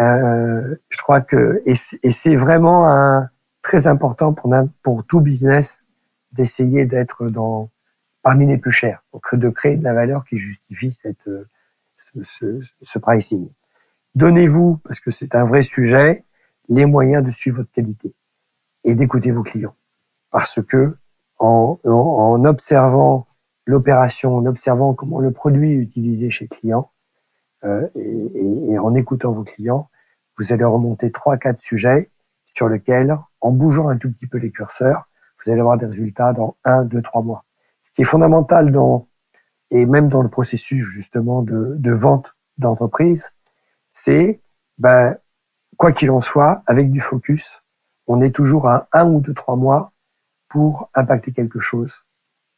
[0.00, 3.28] euh, je crois que et c'est vraiment un,
[3.62, 4.34] très important
[4.82, 5.82] pour, tout business
[6.32, 7.70] d'essayer d'être dans
[8.22, 11.28] parmi les plus chers, de créer de la valeur qui justifie cette
[12.22, 13.48] ce, ce, pricing.
[14.14, 16.24] Donnez-vous, parce que c'est un vrai sujet,
[16.68, 18.12] les moyens de suivre votre qualité
[18.84, 19.74] et d'écouter vos clients,
[20.30, 20.96] parce que
[21.38, 23.26] en, en, observant
[23.66, 26.90] l'opération, en observant comment le produit est utilisé chez le client,
[27.64, 29.90] euh, et, en écoutant vos clients,
[30.38, 32.10] vous allez remonter trois, quatre sujets
[32.46, 35.08] sur lesquels, en bougeant un tout petit peu les curseurs,
[35.44, 37.44] vous allez avoir des résultats dans un, deux, trois mois.
[37.82, 39.08] Ce qui est fondamental dans,
[39.70, 43.32] et même dans le processus justement de, de vente d'entreprise,
[43.90, 44.40] c'est,
[44.78, 45.16] ben,
[45.76, 47.62] quoi qu'il en soit, avec du focus,
[48.06, 49.92] on est toujours à un ou deux, trois mois
[50.48, 52.04] pour impacter quelque chose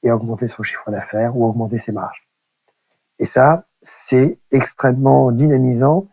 [0.02, 2.26] et augmenter son chiffre d'affaires ou augmenter ses marges.
[3.18, 6.08] Et ça, c'est extrêmement dynamisant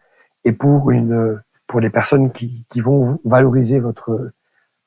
[0.46, 4.32] et pour une pour les personnes qui, qui vont valoriser votre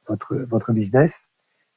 [0.09, 1.29] votre votre business,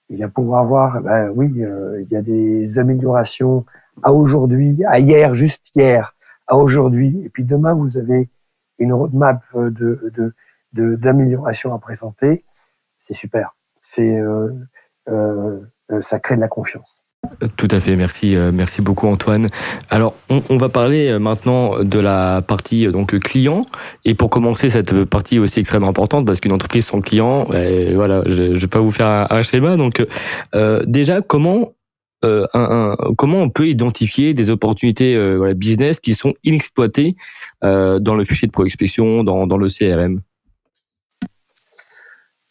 [0.09, 3.65] il va pouvoir voir, ben oui, euh, il y a des améliorations
[4.03, 6.15] à aujourd'hui, à hier, juste hier,
[6.47, 8.29] à aujourd'hui, et puis demain vous avez
[8.79, 10.11] une roadmap de
[10.73, 12.43] de d'amélioration à présenter.
[12.99, 13.55] C'est super.
[13.77, 14.51] C'est euh,
[15.09, 15.61] euh,
[16.01, 17.04] ça crée de la confiance.
[17.57, 19.47] Tout à fait, merci, euh, merci beaucoup Antoine.
[19.89, 23.65] Alors, on, va parler euh, maintenant de la partie euh, donc client.
[24.03, 28.23] Et pour commencer cette partie aussi extrêmement importante, parce qu'une entreprise sans client, ben, voilà,
[28.25, 29.75] je, ne vais pas vous faire un, schéma.
[29.77, 30.05] Donc,
[30.85, 31.73] déjà, comment
[32.23, 37.15] un, comment on peut identifier des opportunités voilà, business qui sont inexploitées
[37.61, 40.21] dans le fichier de prospection, dans, dans le CRM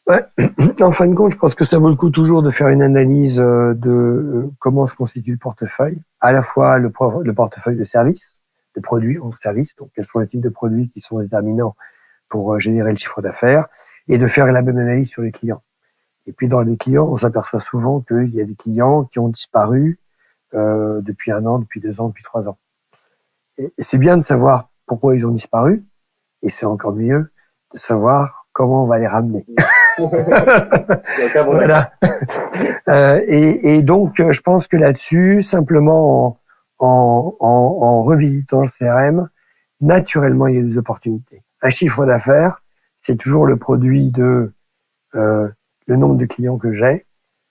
[0.81, 2.83] En fin de compte, je pense que ça vaut le coup toujours de faire une
[2.83, 7.85] analyse euh, de euh, comment se constitue le portefeuille, à la fois le, portefeuille de
[7.85, 8.39] services,
[8.77, 11.75] de produits ou de services, donc quels sont les types de produits qui sont déterminants
[12.29, 13.67] pour euh, générer le chiffre d'affaires,
[14.09, 15.63] et de faire la même analyse sur les clients.
[16.27, 19.29] Et puis dans les clients, on s'aperçoit souvent qu'il y a des clients qui ont
[19.29, 19.99] disparu
[20.55, 22.59] euh, depuis un an, depuis deux ans, depuis trois ans.
[23.57, 25.85] Et c'est bien de savoir pourquoi ils ont disparu,
[26.43, 27.31] et c'est encore mieux
[27.73, 29.47] de savoir comment on va les ramener.
[31.35, 31.93] voilà.
[32.89, 36.41] Euh, et, et, donc, euh, je pense que là-dessus, simplement
[36.79, 39.29] en, en, en, revisitant le CRM,
[39.81, 41.43] naturellement, il y a des opportunités.
[41.63, 42.63] Un chiffre d'affaires,
[42.99, 44.53] c'est toujours le produit de
[45.15, 45.49] euh,
[45.87, 47.07] le nombre de clients que j'ai,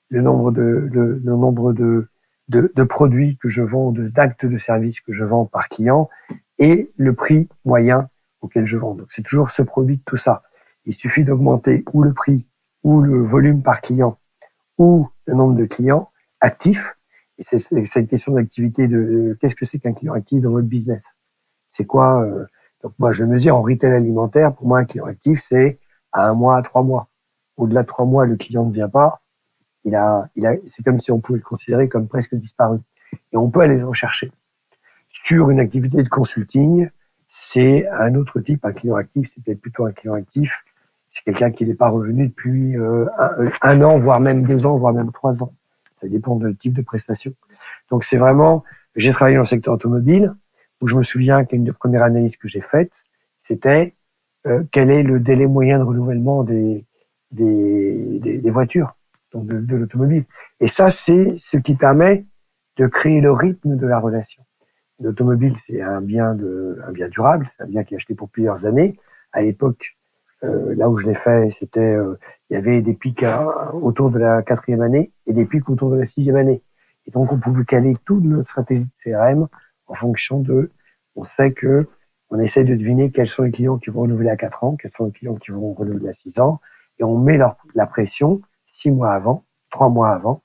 [0.10, 2.08] le nombre de le, nombre de,
[2.50, 6.10] de, de produits que je vends, d'actes de service que je vends par client
[6.60, 8.10] et le prix moyen
[8.42, 8.96] auquel je vends.
[8.96, 10.44] Donc c'est toujours ce produit de tout ça.
[10.86, 12.46] Il suffit d'augmenter ou le prix
[12.84, 14.18] ou le volume par client
[14.78, 16.10] ou le nombre de clients
[16.42, 16.98] actifs.
[17.38, 21.04] Et c'est cette question d'activité de, qu'est-ce que c'est qu'un client actif dans votre business?
[21.70, 22.46] C'est quoi euh,
[22.84, 24.54] Donc moi je mesure en retail alimentaire.
[24.54, 25.80] Pour moi un client actif c'est
[26.12, 27.10] à un mois, à trois mois.
[27.58, 29.22] Au-delà de trois mois, le client ne vient pas.
[29.84, 32.80] Il a, il a, c'est comme si on pouvait le considérer comme presque disparu.
[33.32, 34.32] Et on peut aller le rechercher.
[35.10, 36.90] Sur une activité de consulting,
[37.28, 40.64] c'est un autre type, un client actif, c'est peut-être plutôt un client actif
[41.14, 43.06] c'est quelqu'un qui n'est pas revenu depuis euh,
[43.62, 45.54] un, an, voire même deux ans, voire même trois ans.
[46.02, 47.34] Ça dépend du type de prestation.
[47.90, 48.64] Donc c'est vraiment,
[48.96, 50.34] j'ai travaillé dans le secteur automobile,
[50.82, 52.92] où je me souviens qu'une des premières analyses que j'ai faites,
[53.40, 53.94] c'était
[54.48, 56.84] euh, quel est le délai moyen de renouvellement des,
[57.32, 58.96] des, des, voitures,
[59.32, 60.26] donc de, de l'automobile.
[60.60, 62.26] Et ça, c'est ce qui permet
[62.78, 64.44] de créer le rythme de la relation.
[65.00, 68.30] L'automobile, c'est un bien de, un bien durable, c'est un bien qui est acheté pour
[68.30, 68.98] plusieurs années.
[69.32, 69.96] À l'époque,
[70.44, 72.18] euh, là où je l'ai fait, c'était, euh,
[72.50, 73.26] il y avait des pics
[73.74, 76.62] autour de la quatrième année et des pics autour de la sixième année.
[77.08, 79.48] Et donc, on pouvait caler toute notre stratégie de CRM
[79.88, 80.72] en fonction de,
[81.16, 81.88] on sait que
[82.30, 84.92] on essaie de deviner quels sont les clients qui vont renouveler à 4 ans, quels
[84.92, 86.60] sont les clients qui vont renouveler à 6 ans,
[86.98, 90.42] et on met leur, la pression 6 mois avant, 3 mois avant,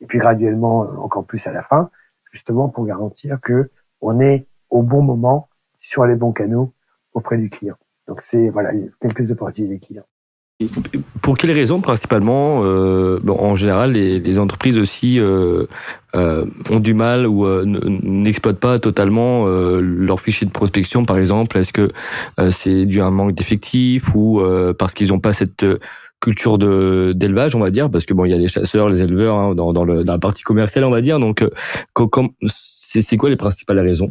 [0.00, 1.90] et puis graduellement encore plus à la fin,
[2.32, 3.70] justement pour garantir que
[4.02, 5.48] on est au bon moment
[5.80, 6.72] sur les bons canaux
[7.14, 7.76] auprès du client.
[8.12, 10.04] Donc c'est voilà quelques opportunités clients.
[11.22, 15.64] Pour quelles raisons principalement euh, En général, les, entreprises aussi euh,
[16.14, 21.56] euh, ont du mal ou n'exploitent pas totalement leur fichier de prospection, par exemple?
[21.56, 21.88] Est-ce que
[22.50, 24.42] c'est dû à un manque d'effectifs ou
[24.78, 25.64] parce qu'ils n'ont pas cette
[26.20, 27.90] culture d'élevage, on va dire?
[27.90, 30.84] Parce que bon, il y a les chasseurs, les éleveurs hein, dans, la partie commerciale,
[30.84, 31.18] on va dire.
[31.18, 31.42] Donc,
[32.46, 34.08] c'est quoi les principales raisons?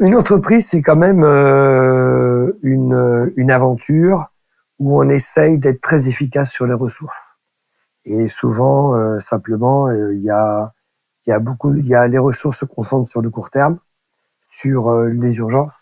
[0.00, 4.26] Une entreprise, c'est quand même euh, une, une aventure
[4.78, 7.16] où on essaye d'être très efficace sur les ressources.
[8.04, 10.72] Et souvent, euh, simplement, il y a
[11.26, 13.80] y a beaucoup, il y a les ressources se concentrent sur le court terme,
[14.44, 15.74] sur les urgences,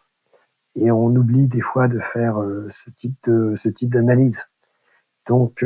[0.74, 4.48] et on oublie des fois de faire ce type de ce type d'analyse.
[5.26, 5.62] Donc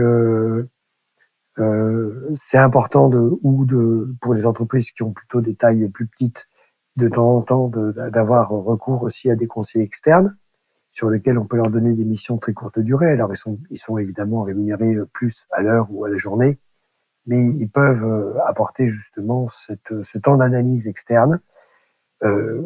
[2.34, 6.48] c'est important de ou de pour les entreprises qui ont plutôt des tailles plus petites
[6.98, 10.36] de temps en temps d'avoir recours aussi à des conseils externes
[10.90, 13.12] sur lesquels on peut leur donner des missions très courte durée.
[13.12, 16.58] Alors ils sont, ils sont évidemment rémunérés plus à l'heure ou à la journée,
[17.26, 21.40] mais ils peuvent euh, apporter justement cette, ce temps d'analyse externe.
[22.24, 22.62] Euh,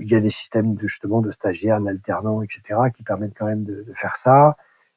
[0.00, 3.86] il y a des systèmes justement de stagiaires, d'alternants, etc., qui permettent quand même de,
[3.94, 4.56] faire ça.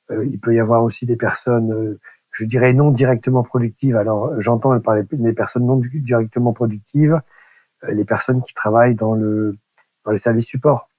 [0.09, 1.99] Euh, il peut y avoir aussi des personnes, euh,
[2.31, 3.95] je dirais non directement productives.
[3.95, 7.19] Alors j'entends parler des personnes non directement productives euh,
[7.91, 9.57] les personnes qui travaillent dans le
[10.07, 10.89] dans les services supports,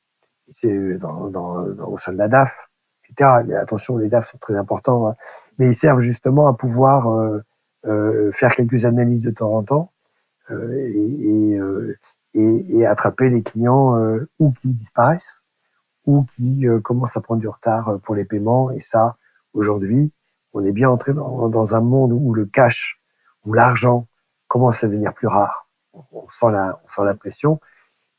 [0.62, 2.68] dans, dans, au sein de la DAF,
[3.08, 3.30] etc.
[3.60, 5.16] attention, les DAF sont très importants, hein.
[5.58, 7.42] mais ils servent justement à pouvoir euh,
[7.86, 9.92] euh, faire quelques analyses de temps en temps
[10.50, 11.58] euh, et,
[12.34, 13.98] et, et, attraper les clients
[14.38, 15.42] ou qui disparaissent
[16.06, 18.70] ou qui commencent à prendre du retard pour les paiements.
[18.70, 19.16] Et ça,
[19.54, 20.12] aujourd'hui,
[20.52, 23.00] on est bien entré dans, dans un monde où le cash,
[23.44, 24.06] où l'argent
[24.46, 25.67] commence à devenir plus rare
[26.12, 27.60] on sent la, on sent la pression.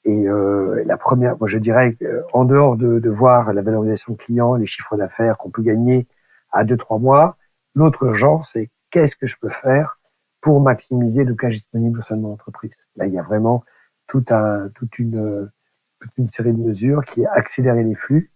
[0.06, 1.98] Et euh, la première, moi je dirais,
[2.34, 6.08] en dehors de, de voir la valorisation client, les chiffres d'affaires qu'on peut gagner
[6.52, 7.38] à deux trois mois,
[7.76, 10.00] l'autre urgence, c'est qu'est-ce que je peux faire
[10.42, 12.88] pour maximiser le cash disponible au sein de mon entreprise.
[12.96, 13.64] Là, il y a vraiment
[14.08, 15.52] tout un, toute une,
[16.00, 18.32] toute une série de mesures qui est accélérer les flux,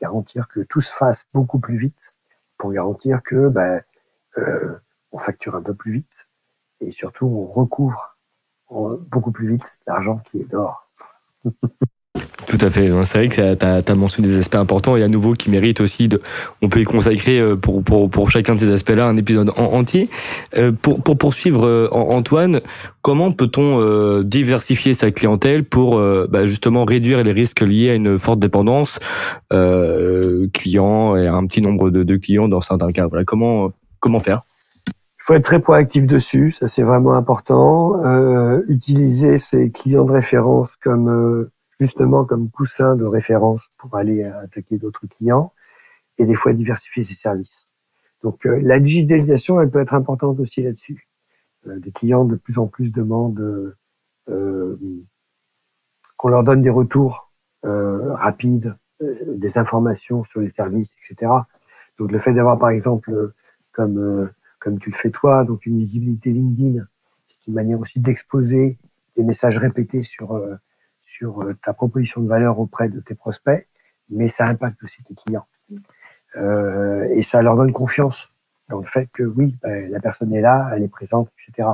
[0.00, 2.14] garantir que tout se fasse beaucoup plus vite,
[2.58, 3.80] pour garantir que ben,
[4.38, 4.78] euh,
[5.12, 6.28] on facture un peu plus vite
[6.80, 8.15] et surtout on recouvre
[8.70, 10.86] beaucoup plus vite l'argent qui est dehors.
[12.46, 12.90] Tout à fait.
[13.04, 16.08] C'est vrai que tu as, mentionné des aspects importants et à nouveau qui méritent aussi
[16.08, 16.20] de.
[16.62, 19.64] On peut y consacrer euh, pour, pour, pour chacun de ces aspects-là un épisode en,
[19.64, 20.08] entier.
[20.56, 22.60] Euh, pour, pour poursuivre, euh, Antoine,
[23.02, 28.38] comment peut-on diversifier sa clientèle pour bah, justement réduire les risques liés à une forte
[28.38, 28.98] dépendance
[30.52, 33.06] client et un petit nombre de, de clients dans certains cas?
[33.06, 34.42] Voilà, comment, comment faire?
[35.26, 38.00] Faut être très proactif dessus, ça c'est vraiment important.
[38.04, 41.50] Euh, utiliser ses clients de référence comme euh,
[41.80, 45.52] justement comme coussin de référence pour aller attaquer d'autres clients
[46.18, 47.68] et des fois diversifier ses services.
[48.22, 51.08] Donc euh, la digitalisation, elle peut être importante aussi là-dessus.
[51.66, 53.74] Euh, des clients de plus en plus demandent
[56.16, 61.32] qu'on leur donne des retours rapides, des informations sur les services, etc.
[61.98, 63.32] Donc le fait d'avoir par exemple,
[63.72, 64.30] comme
[64.66, 66.84] comme tu le fais toi, donc une visibilité LinkedIn,
[67.28, 68.78] c'est une manière aussi d'exposer
[69.16, 70.42] des messages répétés sur
[71.02, 73.68] sur ta proposition de valeur auprès de tes prospects,
[74.10, 75.46] mais ça impacte aussi tes clients.
[76.34, 78.32] Euh, et ça leur donne confiance
[78.68, 81.68] dans le fait que oui, ben, la personne est là, elle est présente, etc.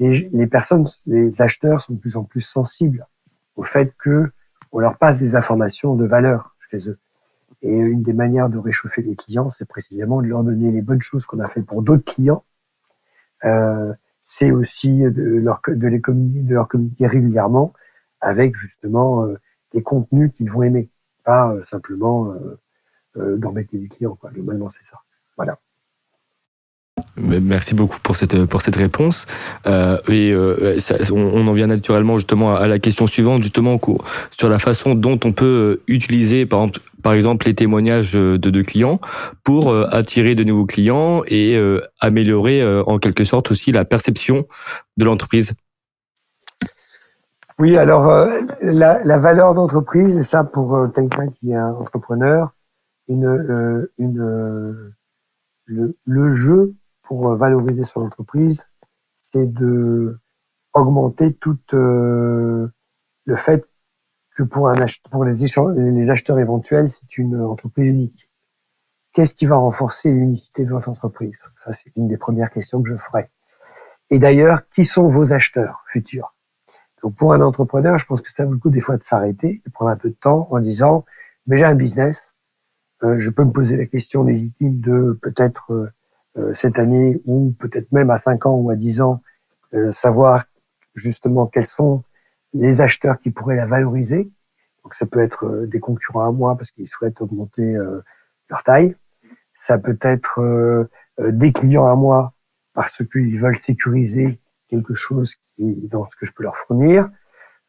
[0.00, 3.06] Et les personnes, les acheteurs sont de plus en plus sensibles
[3.54, 4.32] au fait que
[4.72, 6.98] on leur passe des informations de valeur chez eux.
[7.62, 11.02] Et une des manières de réchauffer les clients, c'est précisément de leur donner les bonnes
[11.02, 12.44] choses qu'on a fait pour d'autres clients.
[13.44, 13.92] Euh,
[14.22, 17.72] c'est aussi de, leur, de, les communiquer, de leur communiquer régulièrement
[18.20, 19.36] avec justement euh,
[19.72, 20.90] des contenus qu'ils vont aimer,
[21.24, 22.34] pas euh, simplement
[23.16, 24.14] euh, d'embêter les clients.
[24.14, 24.30] Quoi.
[24.30, 25.00] Globalement, c'est ça.
[25.36, 25.58] Voilà.
[27.16, 29.26] Merci beaucoup pour cette pour cette réponse.
[29.66, 30.78] Euh, et euh,
[31.10, 33.80] on, en vient naturellement justement à la question suivante, justement
[34.30, 39.00] sur la façon dont on peut utiliser par exemple, les témoignages de, de clients
[39.42, 41.58] pour attirer de nouveaux clients et
[42.00, 44.46] améliorer en quelque sorte aussi la perception
[44.96, 45.54] de l'entreprise.
[47.58, 48.28] Oui, alors
[48.60, 52.52] la, valeur d'entreprise, et ça pour quelqu'un qui est un entrepreneur,
[53.08, 54.94] une, euh, une, euh,
[56.04, 56.74] le, jeu
[57.12, 58.70] pour valoriser son entreprise,
[59.16, 60.18] c'est de
[60.72, 62.66] augmenter tout euh,
[63.26, 63.68] le fait
[64.34, 68.30] que pour, un pour les, les acheteurs éventuels, c'est une entreprise unique.
[69.12, 71.42] Qu'est-ce qui va renforcer l'unicité de votre entreprise?
[71.62, 73.28] Ça, c'est une des premières questions que je ferai.
[74.08, 76.34] Et d'ailleurs, qui sont vos acheteurs futurs?
[77.02, 79.60] Donc, pour un entrepreneur, je pense que ça vaut le coup des fois de s'arrêter,
[79.66, 81.04] de prendre un peu de temps en disant,
[81.46, 82.32] mais j'ai un business,
[83.02, 85.90] euh, je peux me poser la question légitime de peut-être euh, euh,
[86.54, 89.22] cette année ou peut-être même à 5 ans ou à 10 ans,
[89.90, 90.44] savoir
[90.94, 92.04] justement quels sont
[92.54, 94.30] les acheteurs qui pourraient la valoriser.
[94.82, 97.76] Donc ça peut être des concurrents à moi parce qu'ils souhaitent augmenter
[98.48, 98.96] leur taille.
[99.54, 102.32] Ça peut être des clients à moi
[102.72, 107.10] parce qu'ils veulent sécuriser quelque chose dans ce que je peux leur fournir.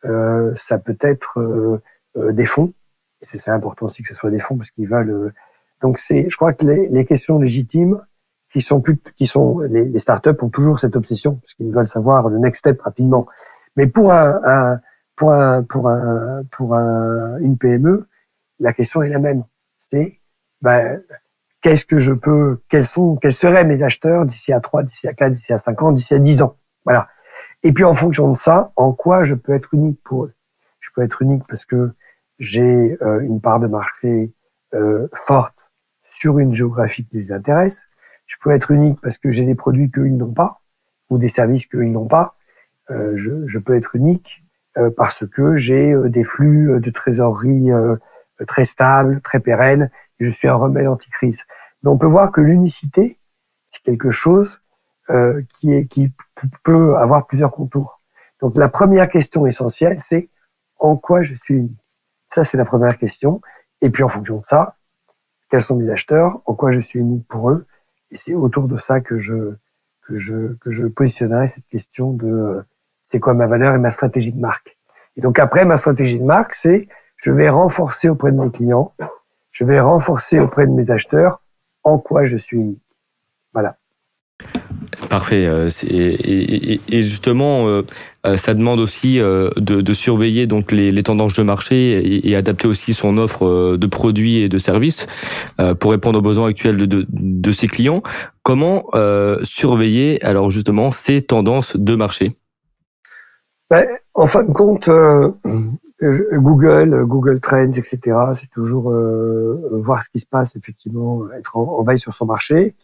[0.06, 1.82] Euh, ça peut être
[2.16, 2.74] des fonds
[3.24, 5.10] c'est important aussi que ce soit des fonds parce qu'ils veulent.
[5.10, 5.34] Euh,
[5.82, 8.02] donc c'est, je crois que les, les, questions légitimes
[8.54, 11.90] qui sont plus, qui sont les, les startups ont toujours cette obsession parce qu'ils veulent
[11.90, 13.28] savoir le next step rapidement.
[13.76, 14.80] Mais pour un, un
[15.16, 18.08] pour un pour un pour un, une PME,
[18.60, 19.44] la question est la même.
[19.80, 20.20] C'est
[20.62, 21.02] ben,
[21.62, 25.14] qu'est-ce que je peux, quels sont, quels seraient mes acheteurs d'ici à 3, d'ici à
[25.14, 26.58] 4, d'ici à 5 ans, d'ici à 10 ans?
[26.86, 27.08] Voilà.
[27.64, 30.34] Et puis en fonction de ça, en quoi je peux être unique pour eux?
[30.80, 31.92] Je peux être unique parce que
[32.40, 34.34] j'ai euh, une part de marché
[34.74, 35.72] euh, forte
[36.04, 37.88] sur une géographie qui les intéresse.
[38.26, 40.62] Je peux être unique parce que j'ai des produits qu'ils n'ont pas
[41.10, 42.36] ou des services qu'ils n'ont pas.
[42.90, 44.44] Euh, je, je, peux être unique
[44.98, 47.70] parce que j'ai des flux de trésorerie
[48.48, 49.92] très stables, très pérennes.
[50.20, 51.44] Et je suis un remède anti-crise.
[51.84, 53.20] Mais on peut voir que l'unicité,
[53.68, 54.64] c'est quelque chose
[55.60, 56.12] qui, est, qui
[56.64, 58.02] peut avoir plusieurs contours.
[58.42, 60.30] Donc la première question essentielle, c'est
[60.80, 61.84] en quoi je suis unique?
[62.34, 63.42] Ça, c'est la première question.
[63.82, 64.76] Et puis, en fonction de ça,
[65.50, 67.66] quels sont mes acheteurs, en quoi je suis unique pour eux?
[68.14, 69.56] Et c'est autour de ça que je,
[70.04, 72.62] que je, que je positionnerai cette question de euh,
[73.02, 74.78] c'est quoi ma valeur et ma stratégie de marque.
[75.18, 76.88] Et donc après, ma stratégie de marque, c'est
[77.18, 78.94] je vais renforcer auprès de mes clients,
[79.52, 81.42] je vais renforcer auprès de mes acheteurs
[81.84, 82.84] en quoi je suis unique.
[83.52, 83.78] Voilà.
[85.10, 85.46] Parfait.
[85.48, 87.84] Euh, et, justement, euh,
[88.36, 93.76] ça demande aussi de, surveiller donc les, tendances de marché et, adapter aussi son offre
[93.76, 95.06] de produits et de services
[95.80, 98.02] pour répondre aux besoins actuels de, ses clients.
[98.44, 98.86] Comment
[99.44, 102.38] surveiller alors justement ces tendances de marché?
[103.70, 104.90] Ben, En fin de compte,
[106.02, 108.00] Google, Google Trends, etc.
[108.34, 108.94] C'est toujours
[109.72, 112.76] voir ce qui se passe effectivement, être en veille sur son marché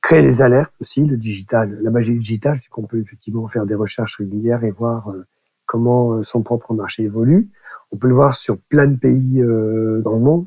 [0.00, 1.78] créer des alertes aussi, le digital.
[1.82, 5.26] La magie digitale, c'est qu'on peut effectivement faire des recherches régulières et voir euh,
[5.66, 7.50] comment euh, son propre marché évolue.
[7.92, 10.46] On peut le voir sur plein de pays euh, dans le monde.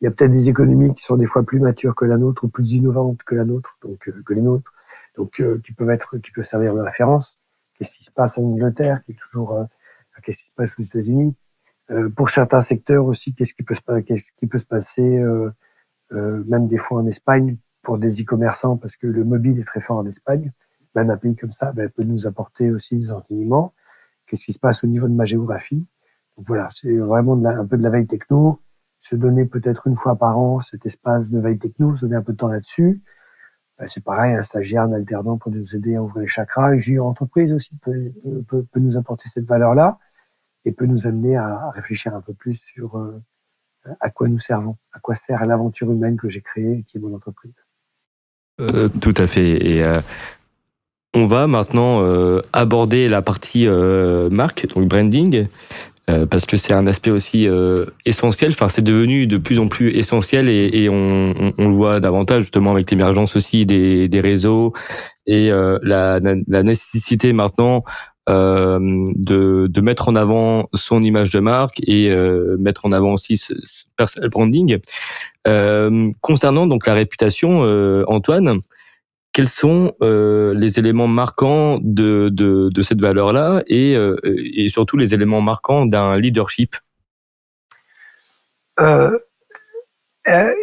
[0.00, 2.44] Il y a peut-être des économies qui sont des fois plus matures que la nôtre
[2.44, 4.72] ou plus innovantes que la nôtre, donc que les nôtres,
[5.14, 7.38] donc qui peuvent être, qui peuvent servir de référence.
[7.74, 9.58] Qu'est-ce qui se passe en Angleterre, qui est toujours,
[10.24, 11.34] qu'est-ce qui se passe aux États-Unis?
[12.16, 15.22] pour certains secteurs aussi, qu'est-ce qui peut se, qu'est-ce qui peut se passer,
[16.10, 19.98] même des fois en Espagne, pour des e-commerçants parce que le mobile est très fort
[19.98, 20.52] en Espagne.
[20.94, 23.74] Même un pays comme ça ben, peut nous apporter aussi des enseignements.
[24.26, 25.86] Qu'est-ce qui se passe au niveau de ma géographie?
[26.36, 28.60] Donc voilà, c'est vraiment un peu de la veille techno.
[29.00, 32.22] Se donner peut-être une fois par an cet espace de veille techno, se donner un
[32.22, 33.02] peu de temps là-dessus.
[33.78, 36.74] Ben, c'est pareil, un stagiaire, un alternant pour nous aider à ouvrir les chakras.
[36.74, 38.12] Une entreprise aussi peut,
[38.46, 39.98] peut, nous apporter cette valeur-là
[40.64, 43.22] et peut nous amener à, réfléchir un peu plus sur, euh,
[44.00, 47.00] à quoi nous servons, à quoi sert l'aventure humaine que j'ai créée et qui est
[47.00, 47.54] mon entreprise.
[48.60, 49.66] Euh, tout à fait.
[49.66, 50.00] Et euh,
[51.14, 53.66] on va maintenant euh, aborder la partie
[54.30, 55.46] marque, donc branding,
[56.28, 57.46] parce que c'est un aspect aussi
[58.04, 58.50] essentiel.
[58.50, 62.90] Enfin, c'est devenu de plus en plus essentiel et, on, le voit davantage justement avec
[62.90, 64.72] l'émergence aussi des, réseaux
[65.26, 67.84] et la, la, nécessité maintenant
[68.28, 72.10] de, de, mettre en avant son image de marque et
[72.58, 73.54] mettre en avant aussi ce,
[74.06, 74.78] ce branding.
[75.46, 78.60] Euh, concernant donc la réputation, euh, Antoine,
[79.32, 85.14] quels sont euh, les éléments marquants de, de, de cette valeur-là et, et, surtout les
[85.14, 86.76] éléments marquants d'un leadership?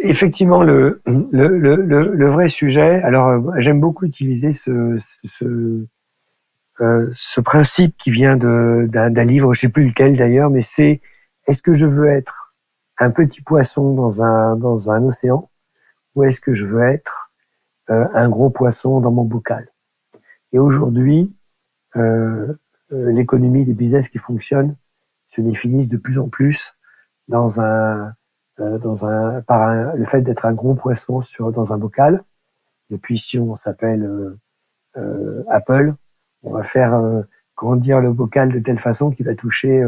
[0.03, 4.97] Effectivement, le, le, le, le, vrai sujet, alors j'aime beaucoup utiliser ce,
[6.79, 11.01] ce principe qui vient d'un livre, je sais plus lequel d'ailleurs, mais c'est
[11.47, 12.53] est-ce que je veux être
[12.99, 15.49] un petit poisson dans un, dans un océan
[16.15, 17.31] ou est-ce que je veux être
[17.89, 19.71] euh, un gros poisson dans mon bocal?
[20.51, 21.35] Et aujourd'hui,
[21.95, 22.53] euh,
[22.91, 24.75] euh, l'économie des business qui fonctionnent
[25.27, 26.75] se définissent de plus en plus
[27.27, 28.13] dans un,
[28.57, 32.23] dans un, par le fait d'être un gros poisson sur, dans un bocal.
[32.89, 34.35] Et puis si on s'appelle
[35.49, 35.93] Apple,
[36.43, 36.99] on va faire
[37.55, 39.83] grandir le bocal de telle façon qu'il va toucher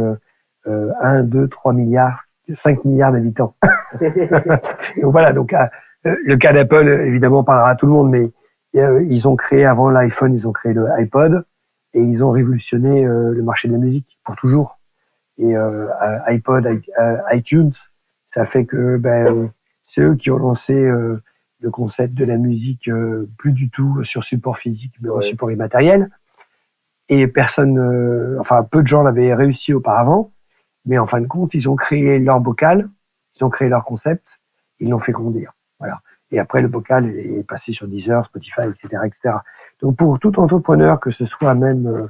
[0.65, 2.23] 1, 2, 3 milliards
[2.53, 3.55] 5 milliards d'habitants.
[4.01, 5.67] donc voilà, donc euh,
[6.03, 8.31] le cas d'Apple, évidemment, parlera à tout le monde, mais
[8.75, 11.45] euh, ils ont créé avant l'iPhone, ils ont créé le iPod
[11.93, 14.77] et ils ont révolutionné euh, le marché de la musique pour toujours.
[15.41, 15.55] Et
[16.27, 16.81] iPod,
[17.31, 17.71] iTunes,
[18.27, 19.49] ça fait que ben,
[19.85, 22.91] c'est eux qui ont lancé le concept de la musique
[23.37, 26.09] plus du tout sur support physique, mais sur support immatériel.
[27.09, 30.31] Et personne, enfin peu de gens l'avaient réussi auparavant.
[30.85, 32.89] Mais en fin de compte, ils ont créé leur bocal,
[33.35, 34.25] ils ont créé leur concept,
[34.79, 35.53] ils l'ont fait grandir.
[35.79, 36.01] Voilà.
[36.31, 39.35] Et après, le bocal est passé sur Deezer, Spotify, etc., etc.
[39.81, 42.07] Donc, pour tout entrepreneur, que ce soit même, euh,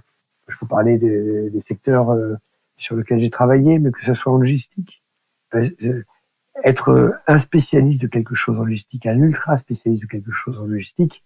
[0.47, 2.35] je peux parler des, des secteurs euh,
[2.77, 5.03] sur lesquels j'ai travaillé, mais que ce soit en logistique,
[5.55, 6.03] euh,
[6.63, 10.65] être un spécialiste de quelque chose en logistique, un ultra spécialiste de quelque chose en
[10.65, 11.23] logistique,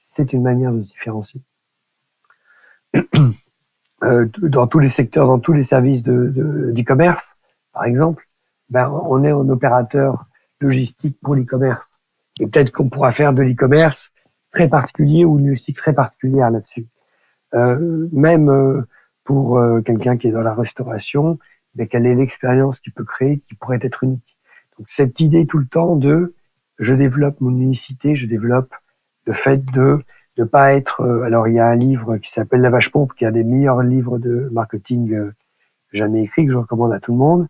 [0.00, 1.40] c'est une manière de se différencier.
[4.04, 7.36] Euh, dans tous les secteurs, dans tous les services de d'e-commerce,
[7.72, 8.28] par exemple,
[8.68, 10.26] ben, on est un opérateur
[10.60, 12.00] logistique pour l'e-commerce.
[12.40, 14.10] Et peut-être qu'on pourra faire de l'e-commerce
[14.50, 16.86] très particulier ou une logistique très particulière là-dessus.
[17.54, 18.82] Euh, même euh,
[19.24, 21.38] pour euh, quelqu'un qui est dans la restauration,
[21.74, 24.36] ben, quelle est l'expérience qu'il peut créer qui pourrait être unique.
[24.78, 26.34] Donc cette idée tout le temps de
[26.78, 28.74] je développe mon unicité, je développe
[29.26, 30.02] le fait de
[30.36, 31.02] de pas être.
[31.02, 33.32] Euh, alors, il y a un livre qui s'appelle La Vache Pompe, qui est un
[33.32, 35.34] des meilleurs livres de marketing euh,
[35.92, 37.46] jamais écrit, que je recommande à tout le monde,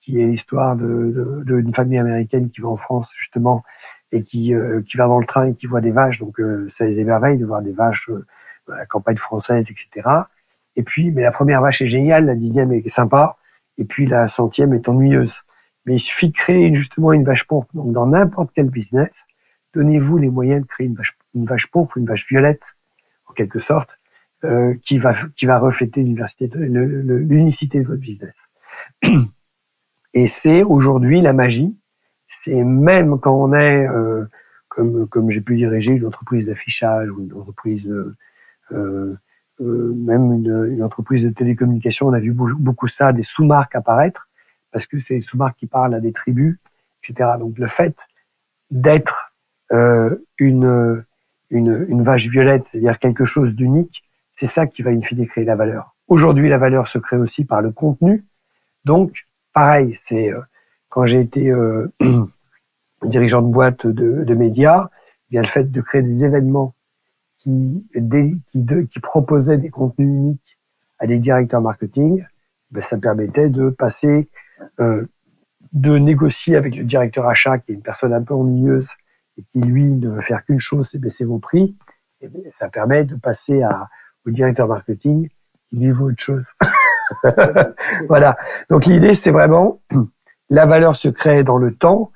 [0.00, 3.62] qui est l'histoire d'une famille américaine qui va en France justement
[4.12, 6.20] et qui, euh, qui va dans le train et qui voit des vaches.
[6.20, 8.10] Donc, ça les émerveille de voir des vaches
[8.68, 10.08] dans la campagne française, etc.
[10.76, 13.36] Et puis, mais la première vache est géniale, la dixième est sympa,
[13.78, 15.34] et puis la centième est ennuyeuse.
[15.86, 17.68] Mais il suffit de créer justement une vache pompe.
[17.74, 19.26] Donc, dans n'importe quel business,
[19.74, 22.76] donnez-vous les moyens de créer une vache, une vache pourpre, une vache violette,
[23.26, 23.98] en quelque sorte,
[24.44, 26.48] euh, qui va qui va refléter l'unicité
[27.80, 28.36] de votre business.
[30.14, 31.74] Et c'est aujourd'hui la magie.
[32.28, 34.26] C'est même quand on est euh,
[34.68, 37.90] comme comme j'ai pu diriger une entreprise d'affichage ou une entreprise
[38.72, 39.18] euh,
[39.60, 44.28] même une, entreprise de télécommunication, on a vu beaucoup ça, des sous-marques apparaître
[44.72, 46.58] parce que c'est des sous-marques qui parlent à des tribus,
[47.02, 47.30] etc.
[47.38, 47.96] Donc le fait
[48.70, 49.32] d'être
[50.38, 51.04] une,
[51.50, 55.56] une, vache violette, c'est-à-dire quelque chose d'unique, c'est ça qui va in fine créer la
[55.56, 55.94] valeur.
[56.08, 58.24] Aujourd'hui, la valeur se crée aussi par le contenu.
[58.84, 60.40] Donc, pareil, c'est euh,
[60.88, 61.88] quand j'ai été euh,
[63.04, 66.74] dirigeant de boîte de, de médias, eh bien le fait de créer des événements
[67.38, 70.58] qui, qui, qui proposaient des contenus uniques
[70.98, 72.24] à des directeurs marketing,
[72.70, 74.28] ben, ça permettait de passer,
[74.80, 75.06] euh,
[75.72, 78.88] de négocier avec le directeur achat, qui est une personne un peu ennuyeuse,
[79.38, 81.76] et qui lui ne veut faire qu'une chose, c'est baisser vos prix,
[82.20, 83.88] et eh ça permet de passer à,
[84.26, 85.28] au directeur marketing
[85.68, 86.46] qui lui veut autre chose.
[88.08, 88.36] voilà.
[88.70, 89.80] Donc l'idée, c'est vraiment
[90.50, 92.12] la valeur se crée dans le temps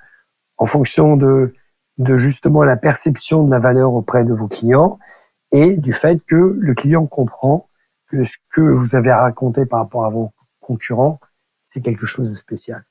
[0.56, 1.54] en fonction de,
[1.98, 4.98] de justement la perception de la valeur auprès de vos clients
[5.50, 7.68] et du fait que le client comprend
[8.08, 11.20] que ce que vous avez à raconter par rapport à vos concurrents,
[11.66, 12.84] c'est quelque chose de spécial.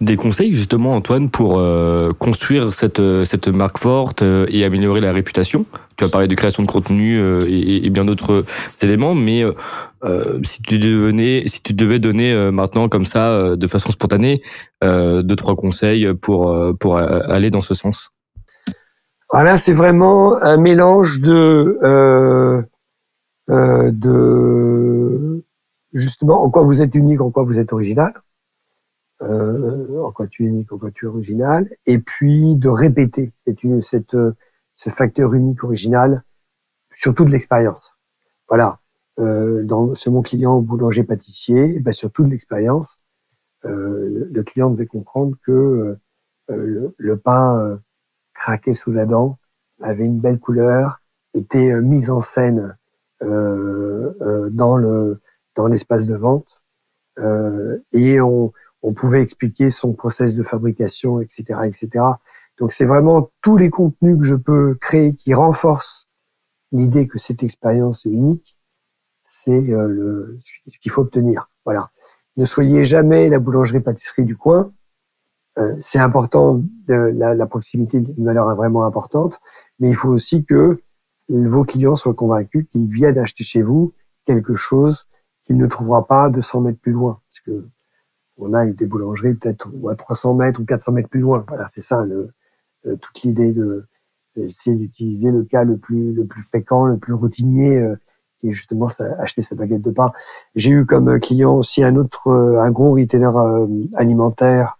[0.00, 5.12] Des conseils justement Antoine pour euh, construire cette, cette marque forte euh, et améliorer la
[5.12, 5.66] réputation?
[5.96, 8.46] Tu as parlé de création de contenu euh, et, bien d'autres
[8.80, 9.42] éléments, mais
[10.42, 14.40] si tu devenais, si tu devais donner maintenant comme ça de façon spontanée
[14.82, 18.10] deux trois conseils pour pour aller dans ce sens?
[19.30, 21.78] Voilà, c'est vraiment un mélange de
[23.48, 25.44] de
[25.92, 28.14] justement en quoi vous êtes unique, en quoi vous êtes original
[29.22, 33.32] euh, en quoi tu es unique, en quoi tu es original, et puis de répéter
[33.80, 34.16] cette,
[34.74, 36.22] ce facteur unique original,
[36.92, 37.92] surtout de l'expérience.
[38.48, 38.80] Voilà.
[39.18, 43.00] Euh, dans ce mon client boulanger pâtissier, eh ben surtout de l'expérience,
[43.66, 45.96] euh, le, client devait comprendre que euh,
[46.48, 47.76] le, le, pain euh,
[48.32, 49.38] craqué sous la dent
[49.82, 51.02] avait une belle couleur,
[51.34, 52.76] était euh, mis en scène
[53.20, 55.20] dans le
[55.54, 56.62] dans l'espace de vente
[57.92, 58.50] et on,
[58.82, 62.04] on pouvait expliquer son process de fabrication, etc., etc.
[62.58, 66.08] Donc c'est vraiment tous les contenus que je peux créer qui renforcent
[66.72, 68.56] l'idée que cette expérience est unique,
[69.24, 71.50] c'est euh, ce qu'il faut obtenir.
[71.64, 71.90] Voilà.
[72.36, 74.72] Ne soyez jamais la boulangerie-pâtisserie du coin.
[75.58, 79.40] Euh, c'est important, de, la, la proximité une valeur vraiment importante,
[79.78, 80.80] mais il faut aussi que
[81.28, 83.92] vos clients soient convaincus qu'ils viennent acheter chez vous
[84.26, 85.06] quelque chose
[85.44, 87.20] qu'ils ne trouveront pas 200 mètres plus loin.
[87.30, 87.68] Parce que
[88.40, 91.44] on a des boulangeries peut-être à 300 mètres ou 400 mètres plus loin.
[91.48, 93.86] Voilà, c'est ça euh, toute l'idée de
[94.36, 96.14] d'utiliser le cas le plus
[96.48, 97.96] fréquent, le plus routinier, euh,
[98.40, 98.88] qui est justement
[99.18, 100.12] acheter sa baguette de pain.
[100.54, 103.30] J'ai eu comme client aussi un autre, euh, un gros retailer
[103.94, 104.78] alimentaire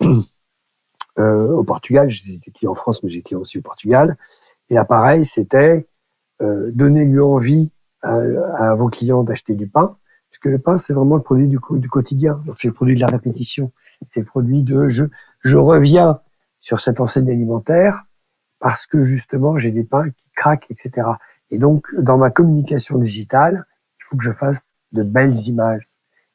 [1.16, 2.08] au Portugal.
[2.08, 4.16] J'étais client en France, mais j'ai client aussi au Portugal.
[4.68, 5.86] Et là, pareil, c'était
[6.40, 7.70] donner lui envie
[8.02, 9.96] à vos clients d'acheter du pain
[10.40, 12.42] que le pain, c'est vraiment le produit du, quotidien.
[12.56, 13.72] C'est le produit de la répétition.
[14.08, 16.20] C'est le produit de je, reviens
[16.60, 18.04] sur cette enseigne alimentaire
[18.58, 21.06] parce que justement, j'ai des pains qui craquent, etc.
[21.50, 23.66] Et donc, dans ma communication digitale,
[23.98, 25.88] il faut que je fasse de belles images.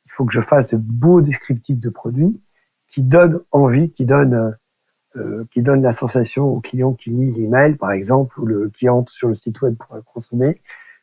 [0.06, 2.42] Il faut que je fasse de beaux descriptifs de produits
[2.90, 4.56] qui donnent envie, qui donnent,
[5.16, 9.06] euh, qui donnent la sensation au client qui lit l'email, par exemple, ou le client
[9.08, 10.62] sur le site web pour le consommer,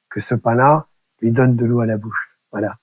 [0.09, 0.87] que ce pain-là
[1.21, 2.39] lui donne de l'eau à la bouche.
[2.51, 2.77] Voilà.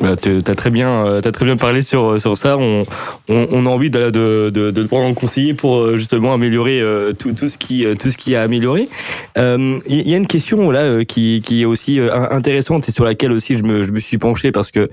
[0.00, 2.56] Bah, tu as très bien, euh, as très bien parlé sur sur ça.
[2.56, 2.84] On,
[3.28, 6.80] on, on a envie de, de, de, de, prendre en conseiller pour euh, justement améliorer
[6.80, 8.88] euh, tout, tout ce qui tout ce qui a amélioré.
[9.36, 13.58] Il y a une question là qui, qui est aussi intéressante et sur laquelle aussi
[13.58, 14.88] je me, je me suis penché parce que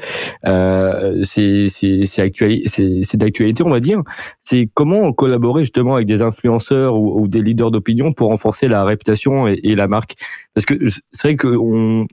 [0.45, 4.01] euh, c'est c'est c'est d'actualité on va dire.
[4.39, 8.83] C'est comment collaborer justement avec des influenceurs ou, ou des leaders d'opinion pour renforcer la
[8.83, 10.15] réputation et, et la marque.
[10.53, 10.75] Parce que
[11.13, 12.05] c'est vrai que on euh,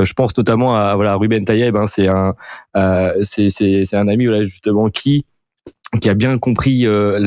[0.00, 2.34] je pense notamment à voilà Ruben Tayeb, hein, c'est un
[2.76, 5.24] euh, c'est c'est un ami voilà justement qui
[6.00, 7.20] qui a bien compris euh,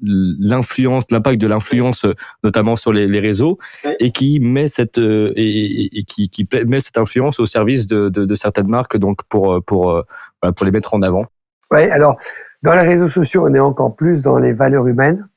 [0.00, 2.06] l'influence, l'impact de l'influence,
[2.42, 3.58] notamment sur les, les réseaux,
[4.00, 8.24] et qui met cette et, et, qui, qui met cette influence au service de, de,
[8.24, 10.02] de certaines marques, donc pour pour
[10.40, 11.26] pour les mettre en avant.
[11.70, 12.16] Ouais, alors
[12.62, 15.28] dans les réseaux sociaux, on est encore plus dans les valeurs humaines.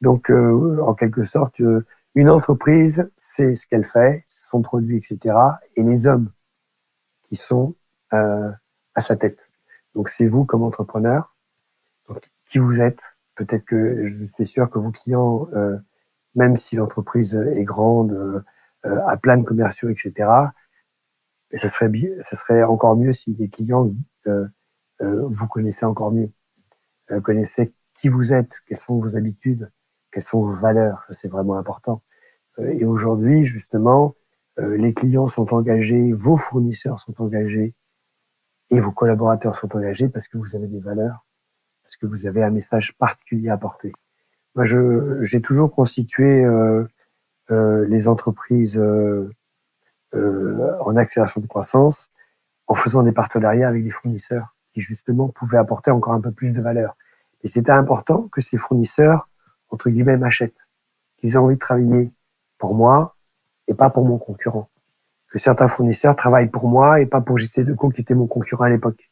[0.00, 1.60] Donc, en quelque sorte,
[2.16, 5.34] une entreprise, c'est ce qu'elle fait, son produit, etc.
[5.76, 6.30] Et les hommes
[7.28, 7.74] qui sont
[8.12, 8.50] euh,
[8.94, 9.38] à sa tête.
[9.94, 11.34] Donc c'est vous comme entrepreneur,
[12.46, 13.00] qui vous êtes.
[13.34, 15.78] Peut-être que je suis sûr que vos clients, euh,
[16.34, 20.28] même si l'entreprise est grande, euh, a plein de commerciaux, etc.
[21.50, 21.90] Et ça serait
[22.20, 23.90] ça serait encore mieux si les clients
[24.26, 24.46] euh,
[25.00, 26.30] vous connaissez encore mieux,
[27.22, 29.70] connaissez qui vous êtes, quelles sont vos habitudes,
[30.10, 31.04] quelles sont vos valeurs.
[31.08, 32.02] Ça c'est vraiment important.
[32.58, 34.14] et aujourd'hui, justement,
[34.58, 37.74] les clients sont engagés, vos fournisseurs sont engagés
[38.70, 41.24] et vos collaborateurs sont engagés parce que vous avez des valeurs,
[41.82, 43.92] parce que vous avez un message particulier à porter.
[44.54, 46.86] Moi, je, j'ai toujours constitué euh,
[47.50, 49.30] euh, les entreprises euh,
[50.14, 52.10] euh, en accélération de croissance
[52.66, 56.50] en faisant des partenariats avec des fournisseurs qui justement pouvaient apporter encore un peu plus
[56.50, 56.96] de valeur.
[57.42, 59.28] Et c'était important que ces fournisseurs,
[59.70, 60.56] entre guillemets, m'achètent,
[61.18, 62.12] qu'ils aient envie de travailler
[62.58, 63.16] pour moi,
[63.68, 64.68] et pas pour mon concurrent.
[65.28, 68.64] Que certains fournisseurs travaillent pour moi et pas pour JC Deco qui était mon concurrent
[68.64, 69.10] à l'époque.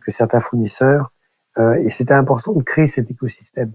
[0.00, 1.12] Que certains fournisseurs,
[1.58, 3.72] euh, et c'était important de créer cet écosystème.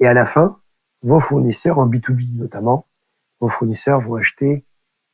[0.00, 0.58] Et à la fin,
[1.02, 2.86] vos fournisseurs, en B2B notamment,
[3.40, 4.64] vos fournisseurs vont acheter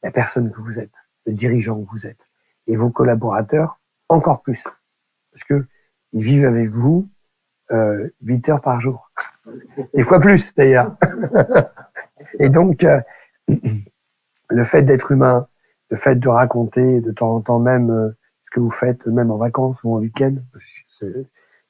[0.03, 0.93] la personne que vous êtes,
[1.27, 2.21] le dirigeant que vous êtes.
[2.67, 4.63] Et vos collaborateurs, encore plus.
[5.33, 5.67] Parce que
[6.13, 7.09] ils vivent avec vous
[7.73, 9.11] euh, 8 heures par jour.
[9.95, 10.97] Des fois plus, d'ailleurs.
[12.39, 13.01] et donc, euh,
[14.51, 15.49] le fait d'être humain,
[15.91, 18.11] le fait de raconter de temps en temps même euh,
[18.45, 21.07] ce que vous faites, même en vacances ou en week-end, c'est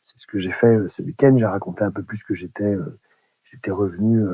[0.03, 1.37] ce que j'ai fait ce week-end.
[1.37, 2.75] J'ai raconté un peu plus que j'étais
[3.45, 4.25] j'étais revenu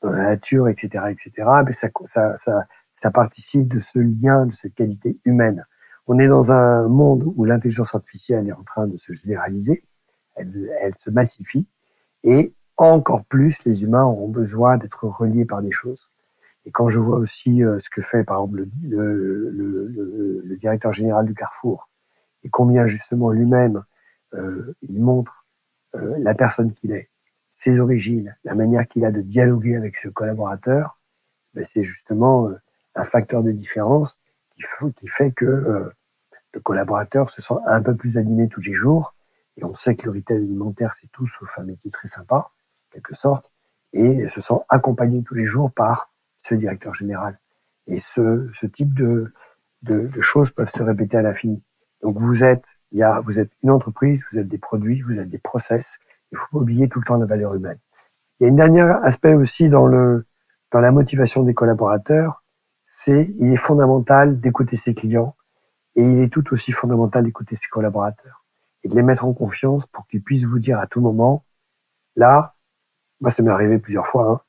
[0.00, 1.48] dans la nature, etc., etc.
[1.66, 5.66] Mais ça, ça, ça, ça participe de ce lien, de cette qualité humaine.
[6.06, 9.84] On est dans un monde où l'intelligence artificielle est en train de se généraliser,
[10.36, 11.66] elle, elle se massifie,
[12.24, 16.11] et encore plus, les humains auront besoin d'être reliés par des choses.
[16.64, 20.56] Et quand je vois aussi euh, ce que fait, par exemple, le, le, le, le,
[20.56, 21.88] directeur général du Carrefour,
[22.44, 23.84] et combien justement lui-même,
[24.34, 25.42] euh, il montre
[25.94, 27.10] euh, la personne qu'il est,
[27.50, 30.98] ses origines, la manière qu'il a de dialoguer avec ses collaborateurs,
[31.54, 32.56] ben c'est justement euh,
[32.94, 34.20] un facteur de différence
[34.56, 34.62] qui,
[34.96, 35.90] qui fait que euh,
[36.54, 39.14] le collaborateur se sent un peu plus animé tous les jours.
[39.58, 42.50] Et on sait que le retail alimentaire, c'est tout sauf un métier très sympa,
[42.90, 43.50] quelque sorte,
[43.92, 46.11] et se sent accompagné tous les jours par
[46.42, 47.38] ce directeur général.
[47.86, 49.32] Et ce, ce type de,
[49.82, 51.62] de, de, choses peuvent se répéter à l'infini.
[52.02, 55.18] Donc vous êtes, il y a, vous êtes une entreprise, vous êtes des produits, vous
[55.18, 55.98] êtes des process.
[56.30, 57.78] Il faut pas oublier tout le temps la valeur humaine.
[58.38, 60.26] Il y a un dernier aspect aussi dans le
[60.72, 62.42] dans la motivation des collaborateurs,
[62.84, 65.36] c'est il est fondamental d'écouter ses clients
[65.96, 68.44] et il est tout aussi fondamental d'écouter ses collaborateurs
[68.82, 71.44] et de les mettre en confiance pour qu'ils puissent vous dire à tout moment,
[72.16, 72.56] là,
[73.20, 74.40] moi ça m'est arrivé plusieurs fois, hein,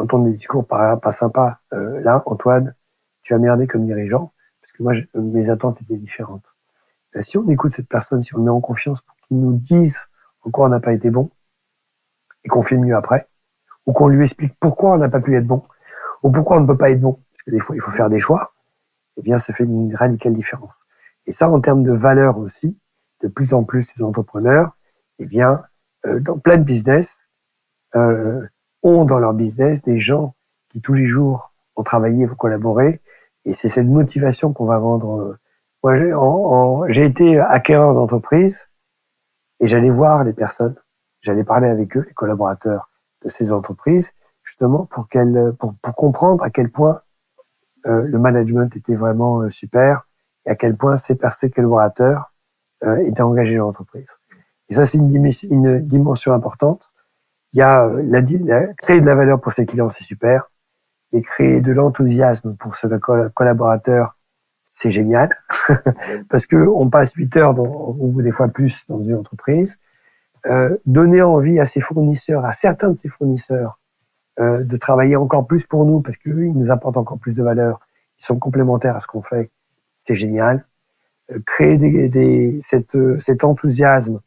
[0.00, 1.58] d'entendre des discours pas, pas sympas.
[1.72, 2.74] Euh, là, Antoine,
[3.22, 6.44] tu as merdé comme dirigeant, parce que moi, mes attentes étaient différentes.
[7.12, 9.98] Là, si on écoute cette personne, si on met en confiance pour qu'il nous dise
[10.42, 11.30] en quoi on n'a pas été bon,
[12.44, 13.28] et qu'on fait mieux après,
[13.86, 15.62] ou qu'on lui explique pourquoi on n'a pas pu être bon,
[16.22, 18.08] ou pourquoi on ne peut pas être bon, parce que des fois, il faut faire
[18.08, 18.54] des choix,
[19.16, 20.86] eh bien, ça fait une radicale différence.
[21.26, 22.78] Et ça, en termes de valeur aussi,
[23.22, 24.76] de plus en plus, ces entrepreneurs,
[25.18, 25.62] eh bien,
[26.06, 27.20] euh, dans plein de business,
[27.94, 28.46] euh,
[28.82, 30.34] ont dans leur business des gens
[30.70, 33.00] qui tous les jours ont travaillé, ont collaboré,
[33.44, 35.38] et c'est cette motivation qu'on va vendre.
[35.82, 35.96] Moi,
[36.88, 38.68] j'ai été acquéreur d'entreprise
[39.60, 40.76] et j'allais voir les personnes,
[41.20, 42.90] j'allais parler avec eux, les collaborateurs
[43.22, 44.12] de ces entreprises,
[44.42, 47.00] justement pour, qu'elles, pour, pour comprendre à quel point
[47.86, 50.06] euh, le management était vraiment euh, super
[50.46, 52.32] et à quel point ces, ces collaborateurs
[52.84, 54.08] euh, étaient engagés dans l'entreprise.
[54.68, 56.92] Et ça, c'est une dimension importante
[57.52, 60.50] il y a euh, la, la, créer de la valeur pour ses clients, c'est super.
[61.12, 62.88] Et créer de l'enthousiasme pour ses
[63.34, 64.16] collaborateurs,
[64.64, 65.36] c'est génial.
[66.28, 69.78] Parce que on passe 8 heures, dans, ou des fois plus, dans une entreprise.
[70.46, 73.78] Euh, donner envie à ses fournisseurs, à certains de ses fournisseurs,
[74.38, 77.42] euh, de travailler encore plus pour nous, parce qu'eux, ils nous apportent encore plus de
[77.42, 77.80] valeur.
[78.18, 79.50] Ils sont complémentaires à ce qu'on fait.
[80.02, 80.64] C'est génial.
[81.32, 84.20] Euh, créer des, des, cette, euh, cet enthousiasme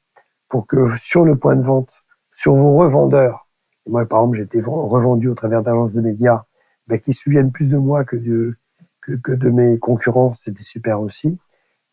[0.49, 2.02] pour que sur le point de vente,
[2.33, 3.47] sur vos revendeurs.
[3.87, 6.43] moi, par exemple, j'ai été revendu au travers d'agences de médias
[6.87, 8.55] ben, qui se souviennent plus de moi que de,
[9.01, 10.33] que, de mes concurrents.
[10.33, 11.37] C'était super aussi.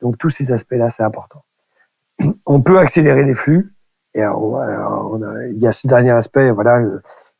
[0.00, 1.44] Donc, tous ces aspects-là, c'est important.
[2.46, 3.72] On peut accélérer les flux.
[4.14, 6.82] Et alors, on a, il y a ce dernier aspect, voilà.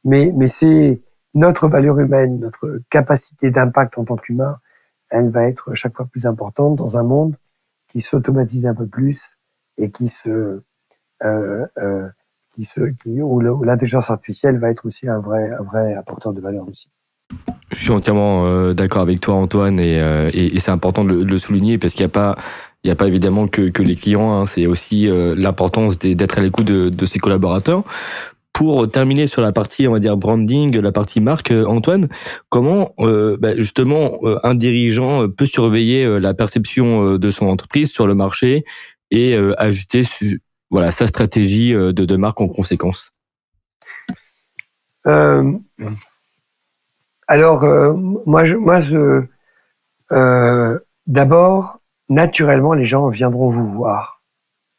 [0.05, 1.03] Mais, mais c'est
[1.35, 4.59] notre valeur humaine, notre capacité d'impact en tant qu'humain,
[5.11, 7.37] elle va être chaque fois plus importante dans un monde
[7.89, 9.21] qui s'automatise un peu plus
[9.77, 10.63] et qui se
[11.23, 12.09] euh, euh,
[13.03, 16.89] qui où l'intelligence artificielle va être aussi un vrai, un vrai apporteur de valeur aussi.
[17.73, 21.79] Je suis entièrement euh, d'accord avec toi, Antoine, et, euh, c'est important de le, souligner
[21.79, 22.11] parce qu'il n'y
[22.91, 24.33] a pas, évidemment que, les clients.
[24.33, 27.85] Hein, c'est aussi euh, l'importance d'être à l'écoute de, de, ses collaborateurs.
[28.53, 32.09] Pour terminer sur la partie, on va dire branding, la partie marque, Antoine,
[32.49, 38.65] comment bah, justement un dirigeant peut surveiller la perception de son entreprise sur le marché
[39.13, 40.03] et ajuster
[40.71, 43.13] voilà sa stratégie euh, de, de marque en conséquence
[45.07, 45.53] euh,
[47.27, 48.81] Alors euh, moi, je, moi,
[51.07, 54.23] d'abord, naturellement, les gens viendront vous voir.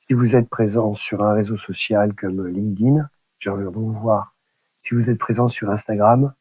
[0.08, 3.04] Si vous êtes présent sur un réseau social comme LinkedIn, les
[3.40, 4.36] gens viendront vous voir.
[4.78, 6.34] Si vous êtes présent sur Instagram,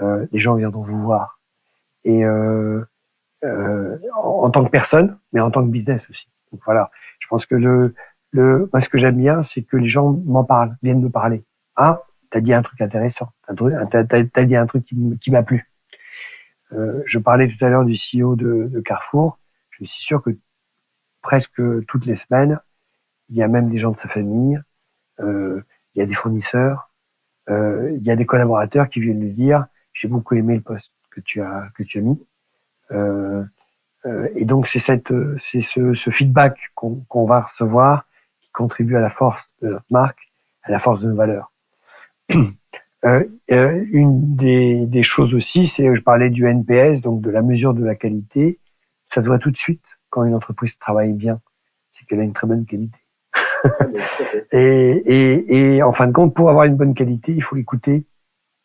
[0.00, 1.40] les gens viendront vous voir.
[2.04, 2.84] Et en,
[4.50, 6.28] tant que personne, mais en tant que business aussi.
[6.66, 7.94] Voilà, je pense que le,
[8.32, 11.44] le, moi, ce que j'aime bien, c'est que les gens m'en parlent, viennent me parler.
[11.76, 15.70] Ah, t'as dit un truc intéressant, t'as as, dit un truc qui, m'a plu.
[16.72, 19.38] Euh, je parlais tout à l'heure du CEO de, Carrefour.
[19.70, 20.30] Je suis sûr que
[21.20, 22.58] presque toutes les semaines,
[23.28, 24.60] il y a même des gens de sa famille,
[25.20, 25.62] euh,
[25.94, 26.90] il y a des fournisseurs,
[27.50, 30.92] euh, il y a des collaborateurs qui viennent lui dire j'ai beaucoup aimé le poste
[31.10, 32.18] que tu as que tu as mis.
[32.92, 33.44] Euh,
[34.06, 38.06] euh et donc c'est cette c'est ce, ce feedback qu'on qu va recevoir
[38.52, 40.32] contribue à la force de notre marque,
[40.62, 41.52] à la force de nos valeurs.
[43.04, 47.42] Euh, euh, une des, des, choses aussi, c'est, je parlais du NPS, donc de la
[47.42, 48.60] mesure de la qualité.
[49.06, 51.40] Ça se voit tout de suite quand une entreprise travaille bien,
[51.90, 53.00] c'est qu'elle a une très bonne qualité.
[54.52, 58.06] et, et, et en fin de compte, pour avoir une bonne qualité, il faut écouter.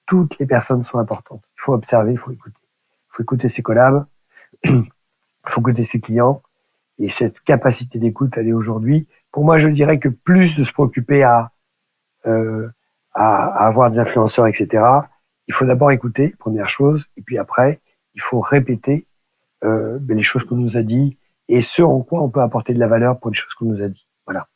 [0.05, 1.41] Toutes les personnes sont importantes.
[1.55, 2.59] Il faut observer, il faut écouter.
[2.61, 4.05] Il faut écouter ses collabs,
[4.63, 4.83] il
[5.47, 6.43] faut écouter ses clients.
[6.99, 9.07] Et cette capacité d'écoute, elle est aujourd'hui,
[9.37, 11.51] pour moi, je dirais que plus de se préoccuper à,
[12.25, 12.67] euh,
[13.13, 14.83] avoir des influenceurs, etc.,
[15.47, 17.79] il faut d'abord écouter, première chose, et puis après,
[18.15, 19.05] il faut répéter
[19.63, 21.19] euh, ben, les choses qu'on nous a dit
[21.49, 23.83] et ce en quoi on peut apporter de la valeur pour les choses qu'on nous
[23.83, 24.07] a dit.
[24.25, 24.47] Voilà.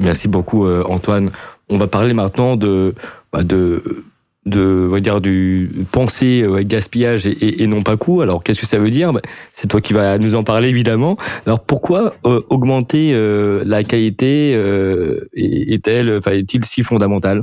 [0.00, 1.30] Merci beaucoup euh, Antoine.
[1.68, 2.94] On va parler maintenant de
[3.32, 4.04] bah, de
[4.46, 8.22] de on dire du penser euh, gaspillage et, et, non pas coût.
[8.22, 9.12] Alors qu'est-ce que ça veut dire?
[9.12, 9.20] Bah,
[9.52, 11.16] C'est toi qui vas nous en parler évidemment.
[11.44, 14.52] Alors pourquoi euh, augmenter euh, la qualité
[15.34, 17.42] est-elle enfin est-il si fondamental?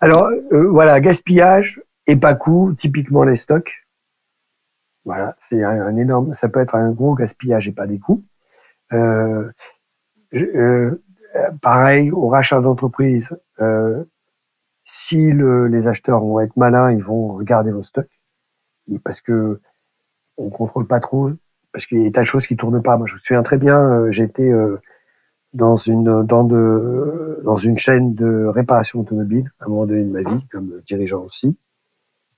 [0.00, 3.72] Alors voilà, gaspillage et pas coût, typiquement les stocks.
[5.04, 8.22] Voilà, c'est un, énorme, ça peut être un gros gaspillage et pas des coûts.
[8.92, 9.50] Euh,
[10.34, 10.96] euh,
[11.60, 14.04] pareil, au rachat d'entreprise, euh,
[14.84, 18.20] si le, les acheteurs vont être malins, ils vont regarder vos stocks,
[19.04, 19.60] parce que
[20.36, 21.30] on contrôle pas trop,
[21.72, 22.96] parce qu'il y a des tas de choses qui tournent pas.
[22.96, 24.78] Moi, je me souviens très bien, euh, j'étais euh,
[25.52, 30.10] dans une dans de dans une chaîne de réparation automobile à un moment donné de
[30.10, 31.56] ma vie, comme dirigeant aussi,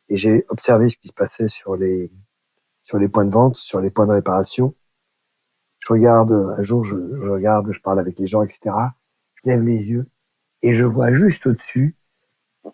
[0.08, 2.10] et j'ai observé ce qui se passait sur les
[2.84, 4.74] sur les points de vente, sur les points de réparation.
[5.78, 8.74] Je regarde, un jour, je, regarde, je parle avec les gens, etc.
[9.34, 10.06] Je lève les yeux
[10.62, 11.94] et je vois juste au-dessus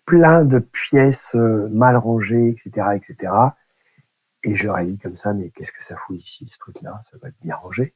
[0.05, 3.33] plein de pièces euh, mal rangées, etc., etc.
[4.45, 7.01] Et je leur ai dit comme ça, mais qu'est-ce que ça fout ici, ce truc-là?
[7.03, 7.95] Ça va être bien rangé.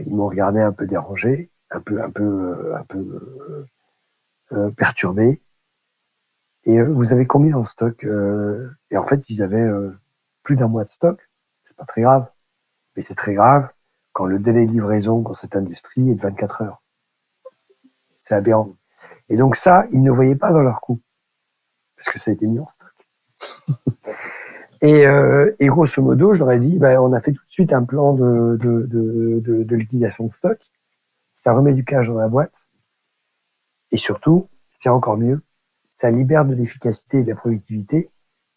[0.00, 3.66] Ils m'ont regardé un peu dérangé, un peu, un peu, euh, un peu euh,
[4.52, 5.40] euh, perturbé.
[6.64, 8.04] Et vous avez combien en stock
[8.90, 9.70] Et en fait, ils avaient
[10.42, 11.30] plus d'un mois de stock,
[11.64, 12.30] c'est pas très grave.
[12.96, 13.70] Mais c'est très grave
[14.12, 16.82] quand le délai de livraison dans cette industrie est de 24 heures.
[18.18, 18.76] C'est aberrant.
[19.28, 21.00] Et donc ça, ils ne voyaient pas dans leur coût.
[21.96, 23.76] Parce que ça a été mis en stock.
[24.80, 27.52] et, euh, et, grosso modo, je leur ai dit, ben, on a fait tout de
[27.52, 30.58] suite un plan de, de, de, de liquidation de stock.
[31.42, 32.54] Ça remet du cash dans la boîte.
[33.90, 34.48] Et surtout,
[34.80, 35.40] c'est encore mieux,
[35.88, 38.10] ça libère de l'efficacité et de la productivité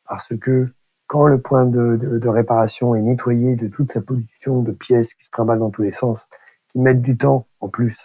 [0.08, 0.68] parce que
[1.08, 5.14] quand le point de, de, de, réparation est nettoyé de toute sa pollution de pièces
[5.14, 6.28] qui se trimballent dans tous les sens,
[6.70, 7.98] qui mettent du temps en plus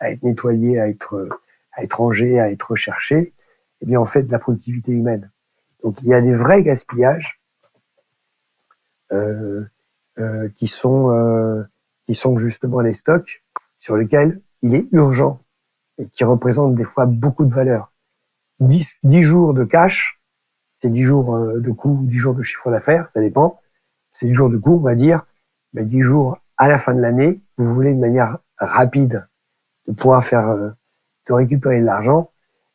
[0.00, 1.28] à être nettoyé, à être,
[1.72, 3.32] à rangé, à être recherché,
[3.80, 5.30] eh bien, en fait, de la productivité humaine.
[5.82, 7.40] Donc, il y a des vrais gaspillages
[9.12, 9.64] euh,
[10.18, 11.62] euh, qui sont euh,
[12.06, 13.42] qui sont justement les stocks
[13.78, 15.40] sur lesquels il est urgent
[15.98, 17.92] et qui représentent des fois beaucoup de valeur.
[18.60, 20.20] 10, 10 jours de cash,
[20.76, 23.60] c'est 10 jours de coût, 10 jours de chiffre d'affaires, ça dépend.
[24.12, 25.24] C'est 10 jours de coût, on va dire,
[25.72, 29.26] mais 10 jours à la fin de l'année, vous voulez de manière rapide
[29.88, 30.74] de pouvoir faire,
[31.34, 32.30] récupérer de l'argent,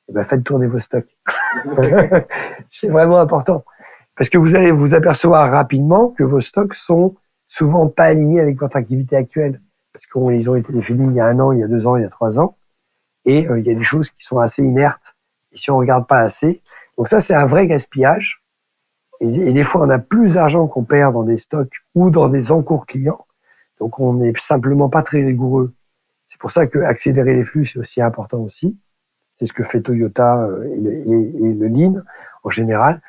[0.07, 1.17] et eh ben faites tourner vos stocks.
[2.69, 3.63] c'est vraiment important.
[4.15, 7.15] Parce que vous allez vous apercevoir rapidement que vos stocks sont
[7.47, 9.61] souvent pas alignés avec votre activité actuelle.
[9.93, 11.97] Parce qu'ils ont été définis il y a un an, il y a deux ans,
[11.97, 12.57] il y a trois ans.
[13.25, 15.15] Et euh, il y a des choses qui sont assez inertes.
[15.51, 16.61] Et si on regarde pas assez,
[16.97, 18.43] donc ça, c'est un vrai gaspillage.
[19.19, 22.51] Et, des fois, on a plus d'argent qu'on perd dans des stocks ou dans des
[22.51, 23.25] encours clients.
[23.79, 25.73] Donc on n'est simplement pas très rigoureux.
[26.37, 28.77] C'est pour ça que accélérer les flux, c'est aussi important aussi.
[29.31, 31.91] C'est ce que fait Toyota euh, et le, et
[32.43, 33.01] en général.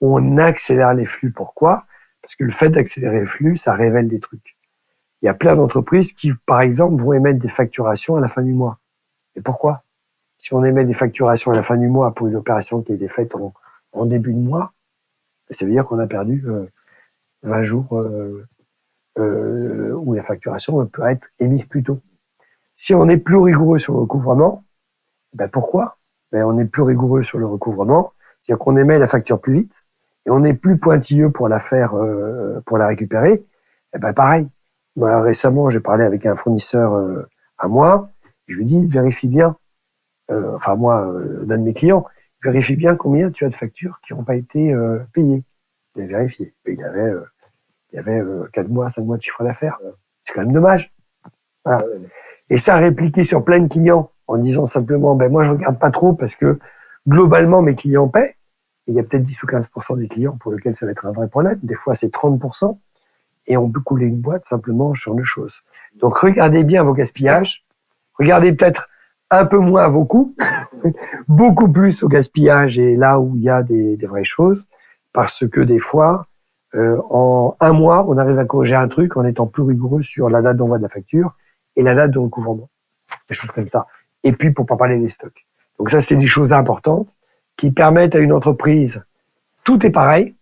[0.00, 1.30] On accélère les flux.
[1.30, 1.86] Pourquoi?
[2.22, 4.56] Parce que le fait d'accélérer les flux, ça révèle des trucs.
[5.22, 8.42] Il y a plein d'entreprises qui, par exemple, vont émettre des facturations à la fin
[8.42, 8.80] du mois.
[9.36, 9.84] Et pourquoi?
[10.38, 12.94] Si on émet des facturations à la fin du mois pour une opération qui a
[12.96, 13.36] été faite
[13.92, 14.72] en, début de mois,
[15.50, 16.44] ça veut dire qu'on a perdu
[17.44, 18.44] 20 euh, jours euh,
[19.20, 22.00] euh, où la facturation peut être émise plus tôt.
[22.82, 24.64] Si on est plus rigoureux sur le recouvrement,
[25.34, 25.98] ben pourquoi?
[26.32, 29.84] Ben On est plus rigoureux sur le recouvrement, c'est-à-dire qu'on émet la facture plus vite
[30.26, 31.94] et on est plus pointilleux pour la faire,
[32.66, 33.34] pour la récupérer.
[33.34, 33.44] Et
[33.94, 34.48] eh ben pareil.
[34.96, 36.92] Moi, récemment, j'ai parlé avec un fournisseur
[37.56, 38.10] à moi.
[38.48, 39.56] Je lui dis vérifie bien
[40.32, 42.06] euh, enfin moi, euh, d'un de mes clients,
[42.42, 45.44] vérifie bien combien tu as de factures qui n'ont pas été euh, payées.
[45.96, 46.54] Il a vérifié.
[46.66, 47.12] il avait,
[47.92, 48.22] il avait
[48.52, 49.78] 4 mois, 5 mois de chiffre d'affaires.
[50.22, 50.92] C'est quand même dommage.
[52.52, 55.90] Et ça répliqué sur plein de clients en disant simplement, ben moi je regarde pas
[55.90, 56.58] trop parce que
[57.08, 58.36] globalement mes clients paient.
[58.86, 61.12] il y a peut-être 10 ou 15% des clients pour lesquels ça va être un
[61.12, 61.58] vrai problème.
[61.62, 62.78] Des fois c'est 30%.
[63.46, 65.62] Et on peut couler une boîte simplement sur deux choses.
[65.98, 67.64] Donc regardez bien vos gaspillages.
[68.18, 68.90] Regardez peut-être
[69.30, 70.36] un peu moins à vos coûts,
[71.28, 74.68] beaucoup plus au gaspillage et là où il y a des, des vraies choses,
[75.14, 76.26] parce que des fois,
[76.74, 80.28] euh, en un mois, on arrive à corriger un truc en étant plus rigoureux sur
[80.28, 81.34] la date d'envoi de la facture
[81.76, 82.68] et la date de recouvrement.
[83.28, 83.86] Des choses comme ça.
[84.24, 85.46] Et puis, pour pas parler des stocks.
[85.78, 87.08] Donc ça, c'est des choses importantes
[87.56, 89.02] qui permettent à une entreprise,
[89.64, 90.34] tout est pareil,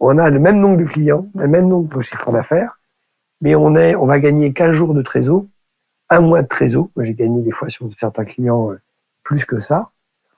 [0.00, 2.78] on a le même nombre de clients, le même nombre de chiffres d'affaires,
[3.40, 5.44] mais on est, on va gagner 15 jours de trésor,
[6.10, 6.88] un mois de trésor.
[6.96, 8.80] Moi, j'ai gagné des fois sur certains clients euh,
[9.22, 9.90] plus que ça,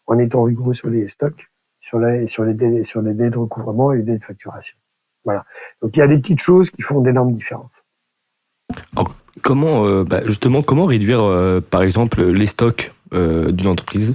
[0.06, 3.92] en étant rigoureux sur les stocks, sur les, sur les sur les délais de recouvrement
[3.92, 4.76] et les délais de facturation.
[5.24, 5.44] Voilà.
[5.82, 7.70] Donc, il y a des petites choses qui font d'énormes différences.
[9.42, 14.14] Comment, euh, bah, justement, comment réduire, euh, par exemple, les stocks d'une entreprise?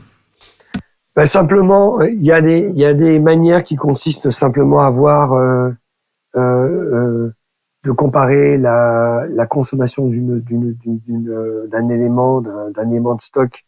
[1.16, 5.70] Ben, simplement, il y, a des, manières qui consistent simplement à voir, euh,
[6.36, 7.34] euh, euh
[7.86, 13.64] de comparer la, consommation d'un élément, d'un, élément de stock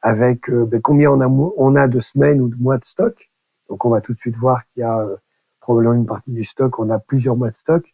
[0.00, 3.30] avec euh, ben, combien on a, on a de semaines ou de mois de stock.
[3.68, 5.16] Donc on va tout de suite voir qu'il y a euh,
[5.60, 7.84] probablement une partie du stock, on a plusieurs mois de stock.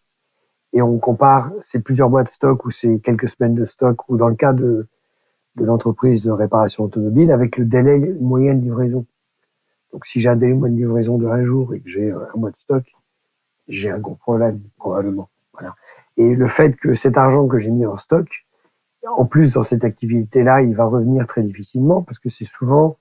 [0.75, 4.17] Et on compare ces plusieurs mois de stock ou ces quelques semaines de stock, ou
[4.17, 4.87] dans le cas de,
[5.57, 9.07] l'entreprise de réparation automobile avec le délai moyen de livraison.
[9.93, 12.37] Donc, si j'ai un délai moyen de livraison de un jour et que j'ai un
[12.37, 12.85] mois de stock,
[13.69, 15.31] j'ai un gros problème, probablement.
[15.53, 15.75] Voilà.
[16.17, 18.29] Et le fait que cet argent que j'ai mis en stock,
[19.07, 22.97] en plus, dans cette activité-là, il va revenir très difficilement parce que c'est souvent,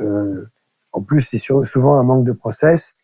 [0.00, 0.46] euh,
[0.92, 2.94] en plus, c'est souvent un manque de process.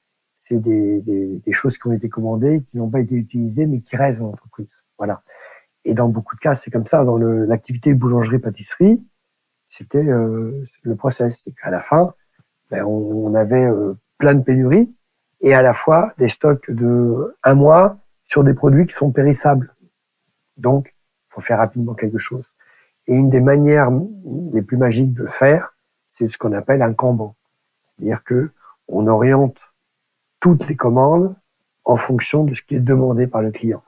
[0.43, 3.81] C'est des, des, des, choses qui ont été commandées, qui n'ont pas été utilisées, mais
[3.81, 4.85] qui restent dans l'entreprise.
[4.97, 5.23] Voilà.
[5.85, 7.05] Et dans beaucoup de cas, c'est comme ça.
[7.05, 9.03] Dans l'activité boulangerie-pâtisserie,
[9.67, 11.45] c'était euh, le process.
[11.61, 12.15] À la fin,
[12.71, 14.91] ben, on, on, avait euh, plein de pénuries
[15.43, 19.75] et à la fois des stocks de un mois sur des produits qui sont périssables.
[20.57, 20.95] Donc,
[21.29, 22.55] faut faire rapidement quelque chose.
[23.07, 23.91] Et une des manières
[24.55, 25.77] les plus magiques de le faire,
[26.09, 27.37] c'est ce qu'on appelle un Kanban.
[27.85, 28.51] C'est-à-dire que
[28.89, 29.70] on oriente
[30.41, 31.35] toutes les commandes
[31.85, 33.83] en fonction de ce qui est demandé par le client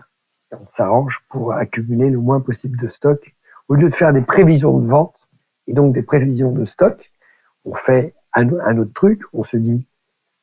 [0.60, 3.34] on s'arrange pour accumuler le moins possible de stock.
[3.68, 5.28] Au lieu de faire des prévisions de vente
[5.66, 7.10] et donc des prévisions de stock,
[7.64, 9.22] on fait un, autre truc.
[9.32, 9.86] On se dit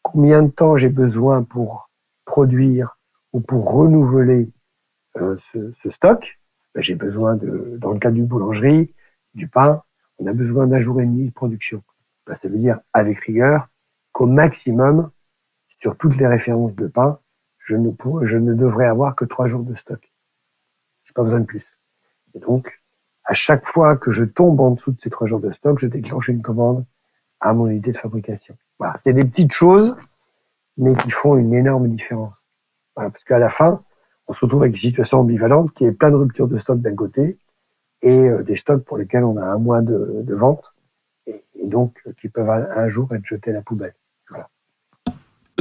[0.02, 1.90] combien de temps j'ai besoin pour
[2.26, 2.98] produire
[3.34, 4.50] ou pour renouveler
[5.18, 6.40] euh, ce, stock?
[6.74, 8.94] Ben, j'ai besoin de, dans le cas du boulangerie,
[9.34, 9.84] du pain,
[10.18, 11.84] on a besoin d'un jour et demi de production.
[12.26, 13.68] Ben, ça veut dire avec rigueur
[14.12, 15.12] qu'au maximum,
[15.80, 17.20] sur toutes les références de pain,
[17.60, 20.12] je ne, devrais avoir que trois jours de stock.
[21.06, 21.80] J'ai pas besoin de plus.
[22.34, 22.82] Et donc,
[23.24, 25.88] à chaque fois que je tombe en dessous de ces trois jours de stock, je
[25.88, 26.86] déclenche une commande
[27.40, 28.58] à mon unité de fabrication.
[28.78, 28.98] Voilà.
[29.04, 29.96] C'est des petites choses,
[30.76, 32.44] mais qui font une énorme différence.
[32.96, 33.10] Voilà.
[33.10, 33.82] Parce qu'à la fin,
[34.28, 36.96] on se retrouve avec une situation ambivalente qui est plein de ruptures de stock d'un
[36.96, 37.40] côté
[38.02, 40.74] et euh, des stocks pour lesquels on a un mois de, vente
[41.26, 43.94] et, et, donc qui peuvent un jour être jetés à la poubelle.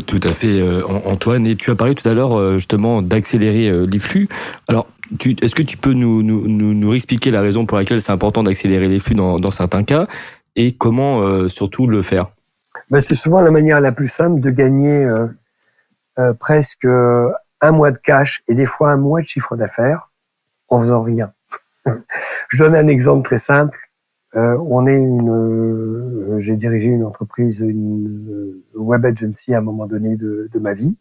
[0.07, 1.47] Tout à fait, euh, Antoine.
[1.47, 4.29] Et tu as parlé tout à l'heure euh, justement d'accélérer euh, les flux.
[4.69, 4.87] Alors,
[5.43, 8.99] est-ce que tu peux nous, nous, expliquer la raison pour laquelle c'est important d'accélérer les
[8.99, 10.07] flux dans, dans, certains cas
[10.55, 12.29] et comment surtout le faire?
[12.91, 15.09] Ben, C'est souvent la manière la plus simple de gagner
[16.39, 20.11] presque un mois de cash et des fois un mois de chiffre d'affaires
[20.69, 21.33] en faisant rien.
[22.49, 23.88] Je donne un exemple très simple.
[24.37, 29.63] Euh, on est une, euh, j'ai dirigé une entreprise, une euh, web agency à un
[29.63, 30.97] moment donné de, ma vie.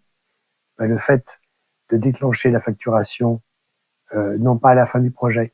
[0.77, 1.41] Ben, le fait
[1.89, 3.41] de déclencher la facturation,
[4.13, 5.53] non pas à la fin du projet.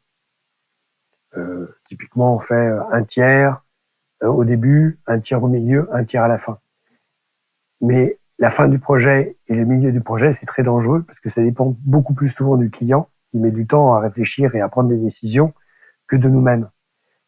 [1.86, 3.64] typiquement, on fait un tiers
[4.22, 6.60] au début, un tiers au milieu, un tiers à la fin.
[7.82, 11.30] Mais la fin du projet et le milieu du projet, c'est très dangereux parce que
[11.30, 14.70] ça dépend beaucoup plus souvent du client qui met du temps à réfléchir et à
[14.70, 15.54] prendre des décisions
[16.08, 16.70] que de nous-mêmes.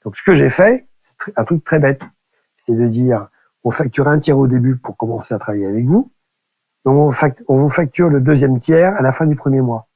[0.06, 2.04] Donc, ce que j'ai fait, c'est un truc très bête.
[2.58, 3.28] C'est de dire,
[3.64, 6.12] on facture un tiers au début pour commencer à travailler avec vous.
[6.86, 7.14] Donc,
[7.48, 9.88] on, vous facture le deuxième tiers à la fin du premier mois.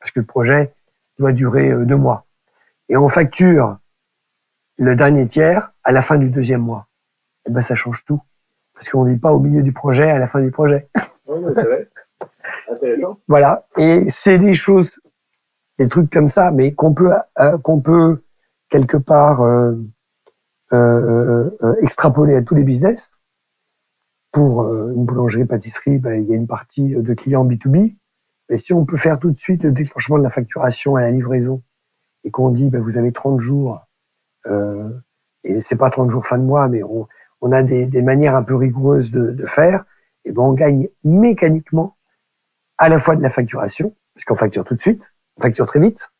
[0.00, 0.74] Parce que le projet
[1.18, 2.26] doit durer euh, deux mois.
[2.88, 3.78] Et on facture
[4.78, 6.88] le dernier tiers à la fin du deuxième mois.
[7.46, 8.20] Et eh ben, ça change tout.
[8.74, 10.88] Parce qu'on n'est pas au milieu du projet à la fin du projet.
[13.28, 13.64] voilà.
[13.76, 14.98] Et c'est des choses,
[15.78, 18.23] des trucs comme ça, mais qu'on peut, euh, qu'on peut
[18.74, 19.76] quelque part euh,
[20.72, 23.12] euh, euh, extrapolé à tous les business.
[24.32, 27.94] Pour une boulangerie-pâtisserie, ben, il y a une partie de clients B2B.
[28.48, 31.12] Mais si on peut faire tout de suite le déclenchement de la facturation à la
[31.12, 31.62] livraison
[32.24, 33.80] et qu'on dit ben, vous avez 30 jours,
[34.46, 34.90] euh,
[35.44, 38.56] et c'est pas 30 jours fin de mois, mais on, a des, manières un peu
[38.56, 39.84] rigoureuses de, de faire,
[40.24, 41.96] et ben on gagne mécaniquement
[42.78, 45.78] à la fois de la facturation, parce qu'on facture tout de suite, on facture très
[45.78, 46.10] vite,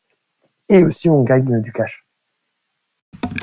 [0.69, 2.04] et aussi on gagne du cash.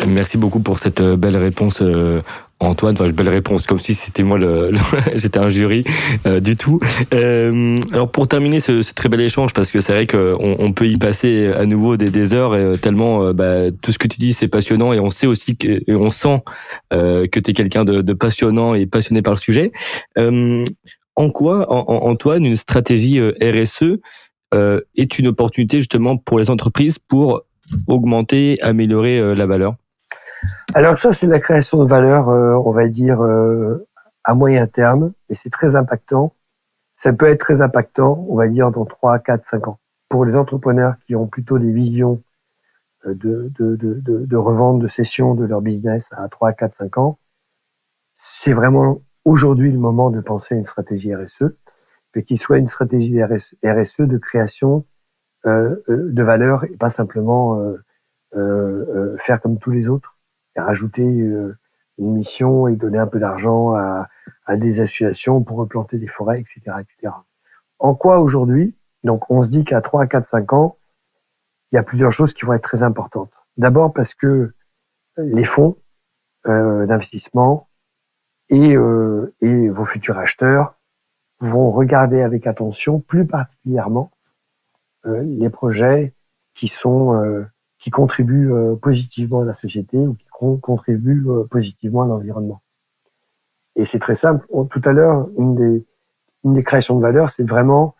[0.07, 2.21] Merci beaucoup pour cette euh, belle réponse, euh,
[2.61, 4.73] Antoine, enfin, belle réponse, comme si c'était moi le,
[5.15, 5.85] j'étais un jury
[6.27, 6.81] euh, du tout.
[7.15, 10.73] Euh, alors pour terminer ce, ce, très bel échange, parce que c'est vrai qu'on on
[10.73, 14.19] peut y passer à nouveau des, des heures, et, tellement bah, tout ce que tu
[14.19, 16.43] dis c'est passionnant, et on sait aussi que, et on sent
[16.91, 19.73] que tu es quelqu'un de, de, passionnant et passionné par le sujet.
[20.17, 23.99] en quoi, Antoine, une stratégie RSE
[24.97, 27.43] est une opportunité justement pour les entreprises pour
[27.87, 29.77] augmenter, améliorer la valeur
[30.75, 33.87] alors ça, c'est la création de valeur, euh, on va dire, euh,
[34.25, 36.35] à moyen terme, et c'est très impactant.
[36.97, 39.79] Ça peut être très impactant, on va dire, dans 3, 4, 5 ans.
[40.09, 42.23] Pour les entrepreneurs qui ont plutôt des visions
[43.07, 46.99] euh, de, de, de, de, revente, de cession de leur business à 3, 4, 5
[46.99, 47.19] ans,
[48.17, 51.45] c'est vraiment aujourd'hui le moment de penser à une stratégie RSE,
[52.15, 54.87] mais qu'il soit une stratégie RSE de création
[55.45, 57.61] de valeur et pas simplement
[58.33, 60.13] faire comme tous les autres
[60.61, 61.57] rajouter euh,
[61.99, 64.09] une mission et donner un peu d'argent à,
[64.47, 66.61] à, des associations pour replanter des forêts, etc.
[66.81, 67.15] etc.
[67.79, 70.79] En quoi aujourd'hui Donc on se dit qu'à 3, 4, 5 ans,
[71.71, 73.33] il y a plusieurs choses qui vont être très importantes.
[73.57, 74.53] D'abord parce que
[75.17, 75.77] les fonds
[76.47, 77.69] euh, d'investissement
[78.49, 80.75] et, euh, et vos futurs acheteurs
[81.41, 84.22] vont regarder avec attention, plus particulièrement, euh,
[85.05, 86.15] les projets
[86.55, 87.45] qui sont euh,
[87.79, 90.27] qui contribuent euh, positivement à la société ou qui
[90.61, 92.63] contribuent euh, positivement à l'environnement.
[93.75, 94.47] Et c'est très simple.
[94.71, 95.87] Tout à l'heure, une des,
[96.45, 97.97] une des créations de valeur, c'est vraiment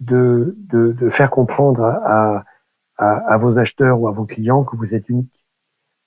[0.00, 2.44] de, de, de, faire comprendre à,
[2.96, 5.44] à, à, vos acheteurs ou à vos clients que vous êtes unique.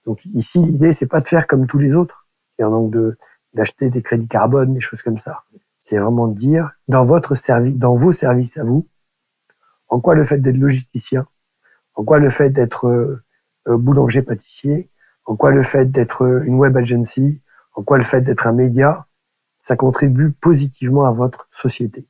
[0.05, 2.27] Donc ici, l'idée, c'est pas de faire comme tous les autres,
[2.59, 3.17] donc de
[3.55, 5.43] d'acheter des crédits carbone, des choses comme ça.
[5.79, 8.87] C'est vraiment de dire dans votre service, dans vos services à vous,
[9.89, 11.27] en quoi le fait d'être logisticien,
[11.95, 13.23] en quoi le fait d'être euh,
[13.67, 14.89] euh, boulanger-pâtissier,
[15.25, 17.41] en quoi le fait d'être euh, une web agency,
[17.73, 19.05] en quoi le fait d'être un média,
[19.59, 22.07] ça contribue positivement à votre société.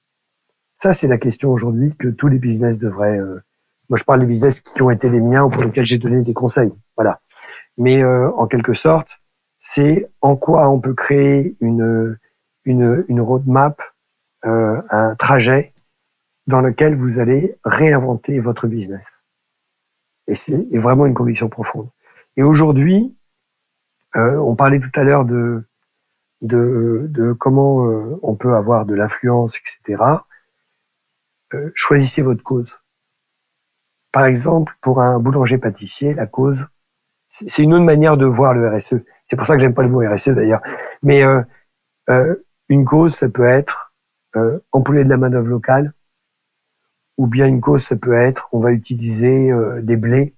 [0.77, 3.19] Ça, c'est la question aujourd'hui que tous les business devraient.
[3.89, 6.21] moi, je parle des business qui ont été les miens ou pour lesquels j'ai donné
[6.21, 6.71] des conseils.
[6.95, 7.19] Voilà.
[7.77, 9.19] Mais en quelque sorte,
[9.59, 12.17] c'est en quoi on peut créer une
[13.09, 13.81] roadmap,
[14.43, 15.73] un trajet
[16.49, 19.05] dans lequel vous allez réinventer votre business.
[20.27, 21.89] Et c'est vraiment une conviction profonde.
[22.37, 23.15] Et aujourd'hui,
[24.15, 25.63] euh, on parlait tout à l'heure de,
[26.41, 30.03] de, comment euh, on peut avoir de l'influence, etc.
[31.53, 32.75] Euh, choisissez votre cause.
[34.11, 36.65] Par exemple, pour un boulanger-pâtissier, la cause,
[37.29, 38.95] c'est une autre manière de voir le RSE.
[39.27, 40.61] C'est pour ça que j'aime pas le mot RSE d'ailleurs.
[41.03, 41.21] Mais
[42.69, 43.93] une cause, ça peut être
[44.71, 45.93] empouler de la main d'œuvre locale,
[47.19, 50.35] ou bien une cause, ça peut être, on va utiliser euh, des blés,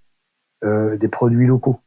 [0.64, 1.80] euh, des produits locaux,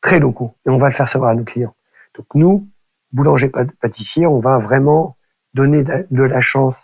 [0.00, 1.74] très locaux, et on va le faire savoir à nos clients.
[2.14, 2.68] Donc nous,
[3.10, 5.16] boulangers pâtissiers, on va vraiment
[5.54, 6.80] donner de la chance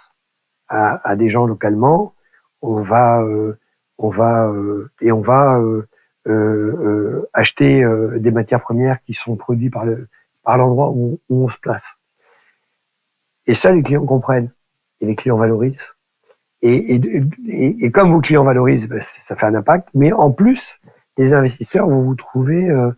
[0.66, 2.16] à, des gens localement.
[2.60, 3.56] On va, euh,
[3.98, 4.52] on va
[5.00, 5.60] et on va
[7.34, 7.84] acheter
[8.16, 10.08] des matières premières qui sont produites par le
[10.42, 11.84] par l'endroit où on se place.
[13.46, 14.50] Et ça, les clients comprennent
[15.00, 15.93] et les clients valorisent.
[16.66, 19.86] Et, et, et, comme vos clients valorisent, ben, ça fait un impact.
[19.92, 20.80] Mais en plus,
[21.18, 22.90] les investisseurs vont vous trouver euh,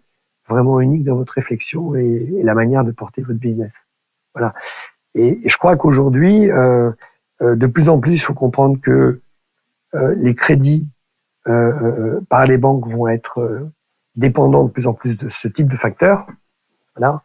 [0.49, 3.73] vraiment unique dans votre réflexion et, la manière de porter votre business.
[4.35, 4.55] Voilà.
[5.17, 6.93] Et, je crois qu'aujourd'hui, euh,
[7.43, 9.21] euh, de plus en plus, il faut comprendre que
[10.17, 10.87] les crédits
[11.45, 13.71] par les banques vont être
[14.15, 16.27] dépendants de plus en plus de ce type de facteurs.
[16.97, 17.23] Voilà.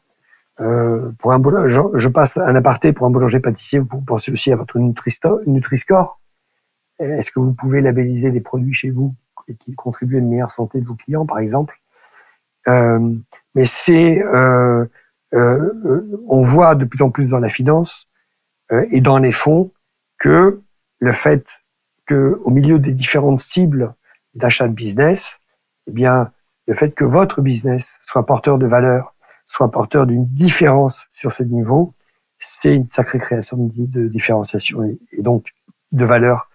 [1.19, 3.79] pour un je, je passe un aparté pour un boulanger pâtissier.
[3.79, 6.20] Vous pensez aussi à votre Nutri-Score.
[7.01, 9.15] Est-ce que vous pouvez labelliser des produits chez vous
[9.59, 11.79] qui contribuent à une meilleure santé de vos clients, par exemple?
[12.67, 13.15] Euh,
[13.55, 14.85] Mais c'est, euh,
[15.33, 18.07] euh, on voit de plus en plus dans la finance
[18.89, 19.71] et dans les fonds
[20.17, 20.61] que
[20.99, 21.45] le fait
[22.05, 23.93] que, au milieu des différentes cibles
[24.33, 25.25] d'achat de business,
[25.87, 26.31] eh bien,
[26.67, 29.13] le fait que votre business soit porteur de valeur,
[29.47, 31.93] soit porteur d'une différence sur ce niveau,
[32.39, 35.51] c'est une sacrée création de, différenciation et donc
[35.91, 36.50] de valeur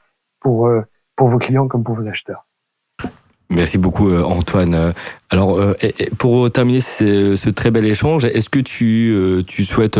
[0.46, 0.82] pour, euh,
[1.16, 2.46] pour vos clients comme pour vos acheteurs.
[3.50, 4.94] Merci beaucoup euh, Antoine.
[5.28, 5.74] Alors euh,
[6.18, 9.16] pour terminer ce, très bel échange, est-ce que tu,
[9.48, 9.98] tu souhaites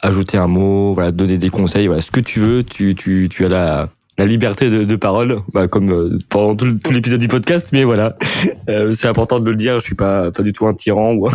[0.00, 3.44] ajouter un mot, voilà, donner des conseils, voilà, ce que tu veux, tu, tu, tu
[3.44, 8.14] as la, la liberté de, parole, bah, comme pendant tout, l'épisode du podcast, mais voilà,
[8.92, 11.14] c'est important de le dire, je suis pas, pas du tout un tyran.
[11.14, 11.28] Ou...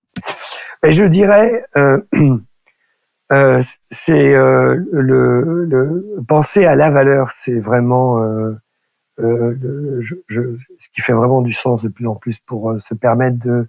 [0.82, 1.98] je dirais, euh,
[3.30, 8.54] c'est euh, le, le, penser à la valeur, c'est vraiment euh,
[9.20, 10.42] euh je, je,
[10.78, 13.68] ce qui fait vraiment du sens de plus en plus pour se permettre de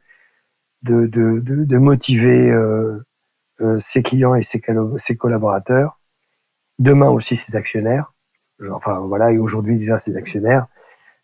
[0.83, 3.03] de, de, de, motiver euh,
[3.61, 4.61] euh, ses clients et ses,
[4.97, 5.99] ses, collaborateurs,
[6.79, 8.13] demain aussi ses actionnaires,
[8.71, 10.67] enfin voilà, et aujourd'hui déjà ses actionnaires.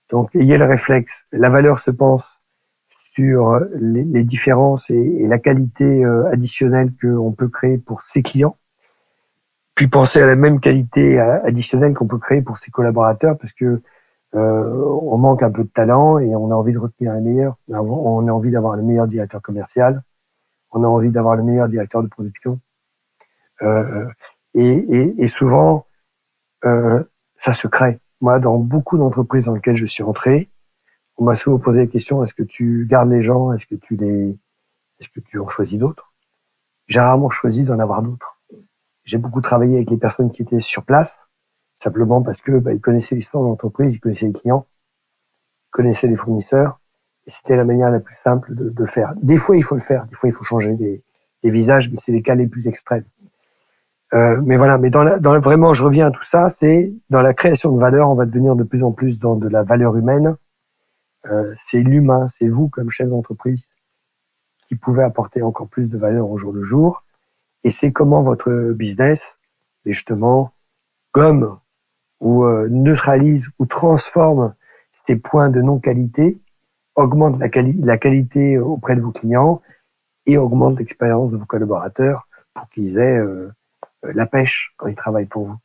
[0.09, 2.42] Donc ayez le réflexe, la valeur se pense
[3.15, 8.23] sur les, les différences et, et, la qualité euh, additionnelle qu'on peut créer pour ses
[8.23, 8.57] clients,
[9.75, 13.81] puis pensez à la même qualité additionnelle qu'on peut créer pour ses collaborateurs, parce que
[14.35, 17.55] euh, on manque un peu de talent et on a envie de retenir les meilleurs.
[17.67, 20.01] On a envie d'avoir le meilleur directeur commercial.
[20.71, 22.59] On a envie d'avoir le meilleur directeur de production.
[23.61, 24.07] Euh,
[24.55, 25.85] et, et, et, souvent,
[26.65, 27.03] euh,
[27.35, 27.99] ça se crée.
[28.21, 30.49] Moi, dans beaucoup d'entreprises dans lesquelles je suis rentré,
[31.17, 33.53] on m'a souvent posé la question est-ce que tu gardes les gens?
[33.53, 34.37] Est-ce que tu les
[34.99, 36.13] Est-ce que tu en choisis d'autres?
[36.87, 38.39] J'ai rarement choisi d'en avoir d'autres.
[39.03, 41.17] J'ai beaucoup travaillé avec les personnes qui étaient sur place
[41.83, 44.65] simplement parce que bah, ils connaissaient l'histoire de l'entreprise, ils connaissaient les clients,
[45.67, 46.79] ils connaissaient les fournisseurs,
[47.27, 49.13] c'était la manière la plus simple de, de, faire.
[49.21, 51.03] Des fois, il faut le faire, des fois, il faut changer des,
[51.43, 53.03] des visages, mais c'est les cas les plus extrêmes.
[54.13, 57.21] Euh, mais voilà, mais dans, la, dans vraiment, je reviens à tout ça, c'est dans
[57.21, 59.95] la création de valeur, on va devenir de plus en plus dans de la valeur
[59.97, 60.35] humaine.
[61.27, 63.69] Euh, c'est l'humain, c'est vous comme chef d'entreprise
[64.67, 67.03] qui pouvez apporter encore plus de valeur au jour le jour.
[67.63, 69.39] Et c'est comment votre business,
[69.85, 70.51] justement,
[71.11, 71.59] comme
[72.19, 74.53] ou euh, neutralise ou transforme
[74.93, 76.39] ces points de non-qualité,
[76.95, 77.47] augmente la,
[77.79, 79.61] la, qualité auprès de vos clients
[80.25, 83.51] et augmente l'expérience de vos collaborateurs pour qu'ils aient euh,
[84.03, 85.57] la pêche quand ils travaillent pour vous.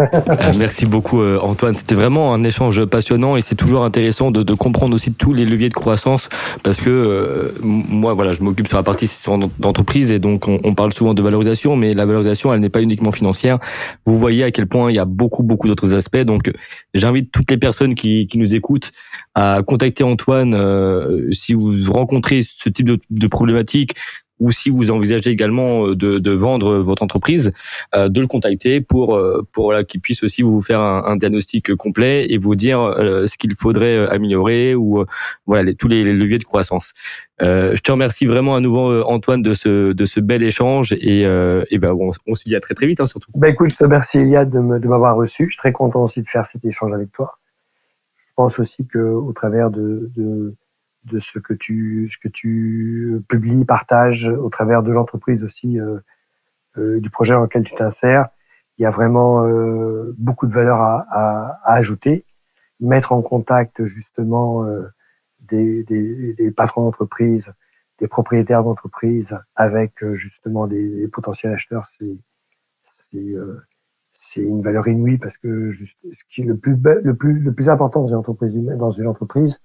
[0.00, 1.74] Euh, merci beaucoup euh, Antoine.
[1.74, 5.44] C'était vraiment un échange passionnant et c'est toujours intéressant de, de, comprendre aussi tous les
[5.44, 6.28] leviers de croissance
[6.62, 9.10] parce que euh, moi voilà je m'occupe sur la partie
[9.58, 12.82] d'entreprise et donc on, on, parle souvent de valorisation mais la valorisation elle n'est pas
[12.82, 13.58] uniquement financière.
[14.06, 16.50] Vous voyez à quel point il y a beaucoup beaucoup d'autres aspects donc
[16.94, 18.92] j'invite toutes les personnes qui, qui, nous écoutent
[19.34, 20.56] à contacter Antoine
[21.32, 23.94] si vous rencontrez ce type de, de problématique
[24.40, 27.52] ou si vous envisagez également euh, de, de vendre votre entreprise,
[27.94, 31.16] euh, de le contacter pour euh, pour voilà, qu'il puisse aussi vous faire un, un,
[31.16, 35.04] diagnostic complet et vous dire ce qu'il faudrait améliorer ou
[35.46, 36.92] voilà les, tous les leviers de croissance.
[37.40, 41.24] Euh, je te remercie vraiment à nouveau Antoine de ce de ce bel échange et,
[41.24, 43.30] euh, et ben on, on, se dit à très très vite hein, surtout.
[43.36, 44.58] Ben écoute, je te remercie Eliade de
[44.88, 45.44] m'avoir reçu.
[45.44, 47.38] Je suis très content aussi de faire cet échange avec toi.
[48.28, 50.54] Je pense aussi que au travers de, de
[51.04, 55.98] de ce que tu ce que tu publies, partages au travers de l'entreprise aussi euh,
[56.78, 58.28] euh, du projet dans lequel tu t'insères.
[58.78, 62.24] Il y a vraiment euh, beaucoup de valeur à, à, à, ajouter,
[62.80, 64.64] mettre en contact justement
[65.40, 67.52] des, des, des, patrons d'entreprise,
[67.98, 72.16] des propriétaires d'entreprise avec justement des, potentiels acheteurs, c'est
[74.20, 77.70] c'est une valeur inouïe parce que ce qui est le plus le plus le plus
[77.70, 79.60] important dans une entreprise dans une entreprise,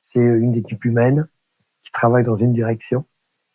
[0.00, 1.28] c'est une équipe humaine
[1.84, 3.04] qui travaille dans une direction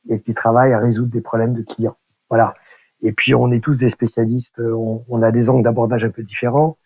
[0.08, 1.98] et qui travaille à résoudre des problèmes de clients.
[2.30, 2.54] Voilà.
[3.02, 6.78] Et puis on est tous des spécialistes, on, a des angles d'abordage un peu différents.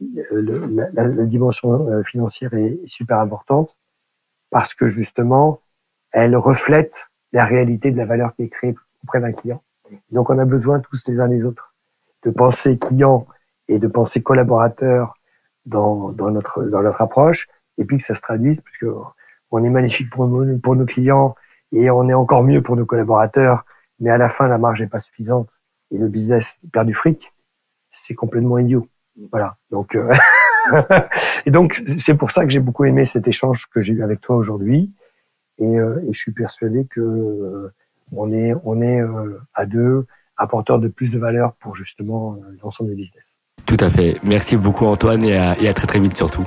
[0.00, 3.76] Le, la, dimension euh, financière est, super importante
[4.50, 5.60] parce que justement,
[6.12, 6.94] elle reflète
[7.32, 9.62] la réalité de la valeur qui est créée auprès d'un client.
[10.10, 11.74] Donc on a besoin tous les uns des autres
[12.24, 13.26] de penser client
[13.68, 15.14] et de penser collaborateur
[15.64, 18.86] dans, notre, dans notre approche et puis que ça se traduise, puisque
[19.50, 21.34] on est magnifique pour nos, clients
[21.72, 23.64] et on est encore mieux pour nos collaborateurs,
[24.00, 25.48] mais à la fin, la marge n'est pas suffisante
[25.90, 27.32] et le business perd du fric,
[27.92, 28.88] c'est complètement idiot.
[29.30, 29.56] Voilà.
[29.70, 30.12] Donc, euh,
[31.46, 34.20] et donc, c'est pour ça que j'ai beaucoup aimé cet échange que j'ai eu avec
[34.20, 34.92] toi aujourd'hui.
[35.58, 37.72] Et, euh, je suis persuadé que euh,
[38.12, 39.00] on est, on est
[39.54, 43.24] à deux apporteurs de plus de valeur pour justement l'ensemble des business.
[43.64, 44.20] Tout à fait.
[44.22, 46.46] Merci beaucoup Antoine et à très très vite surtout.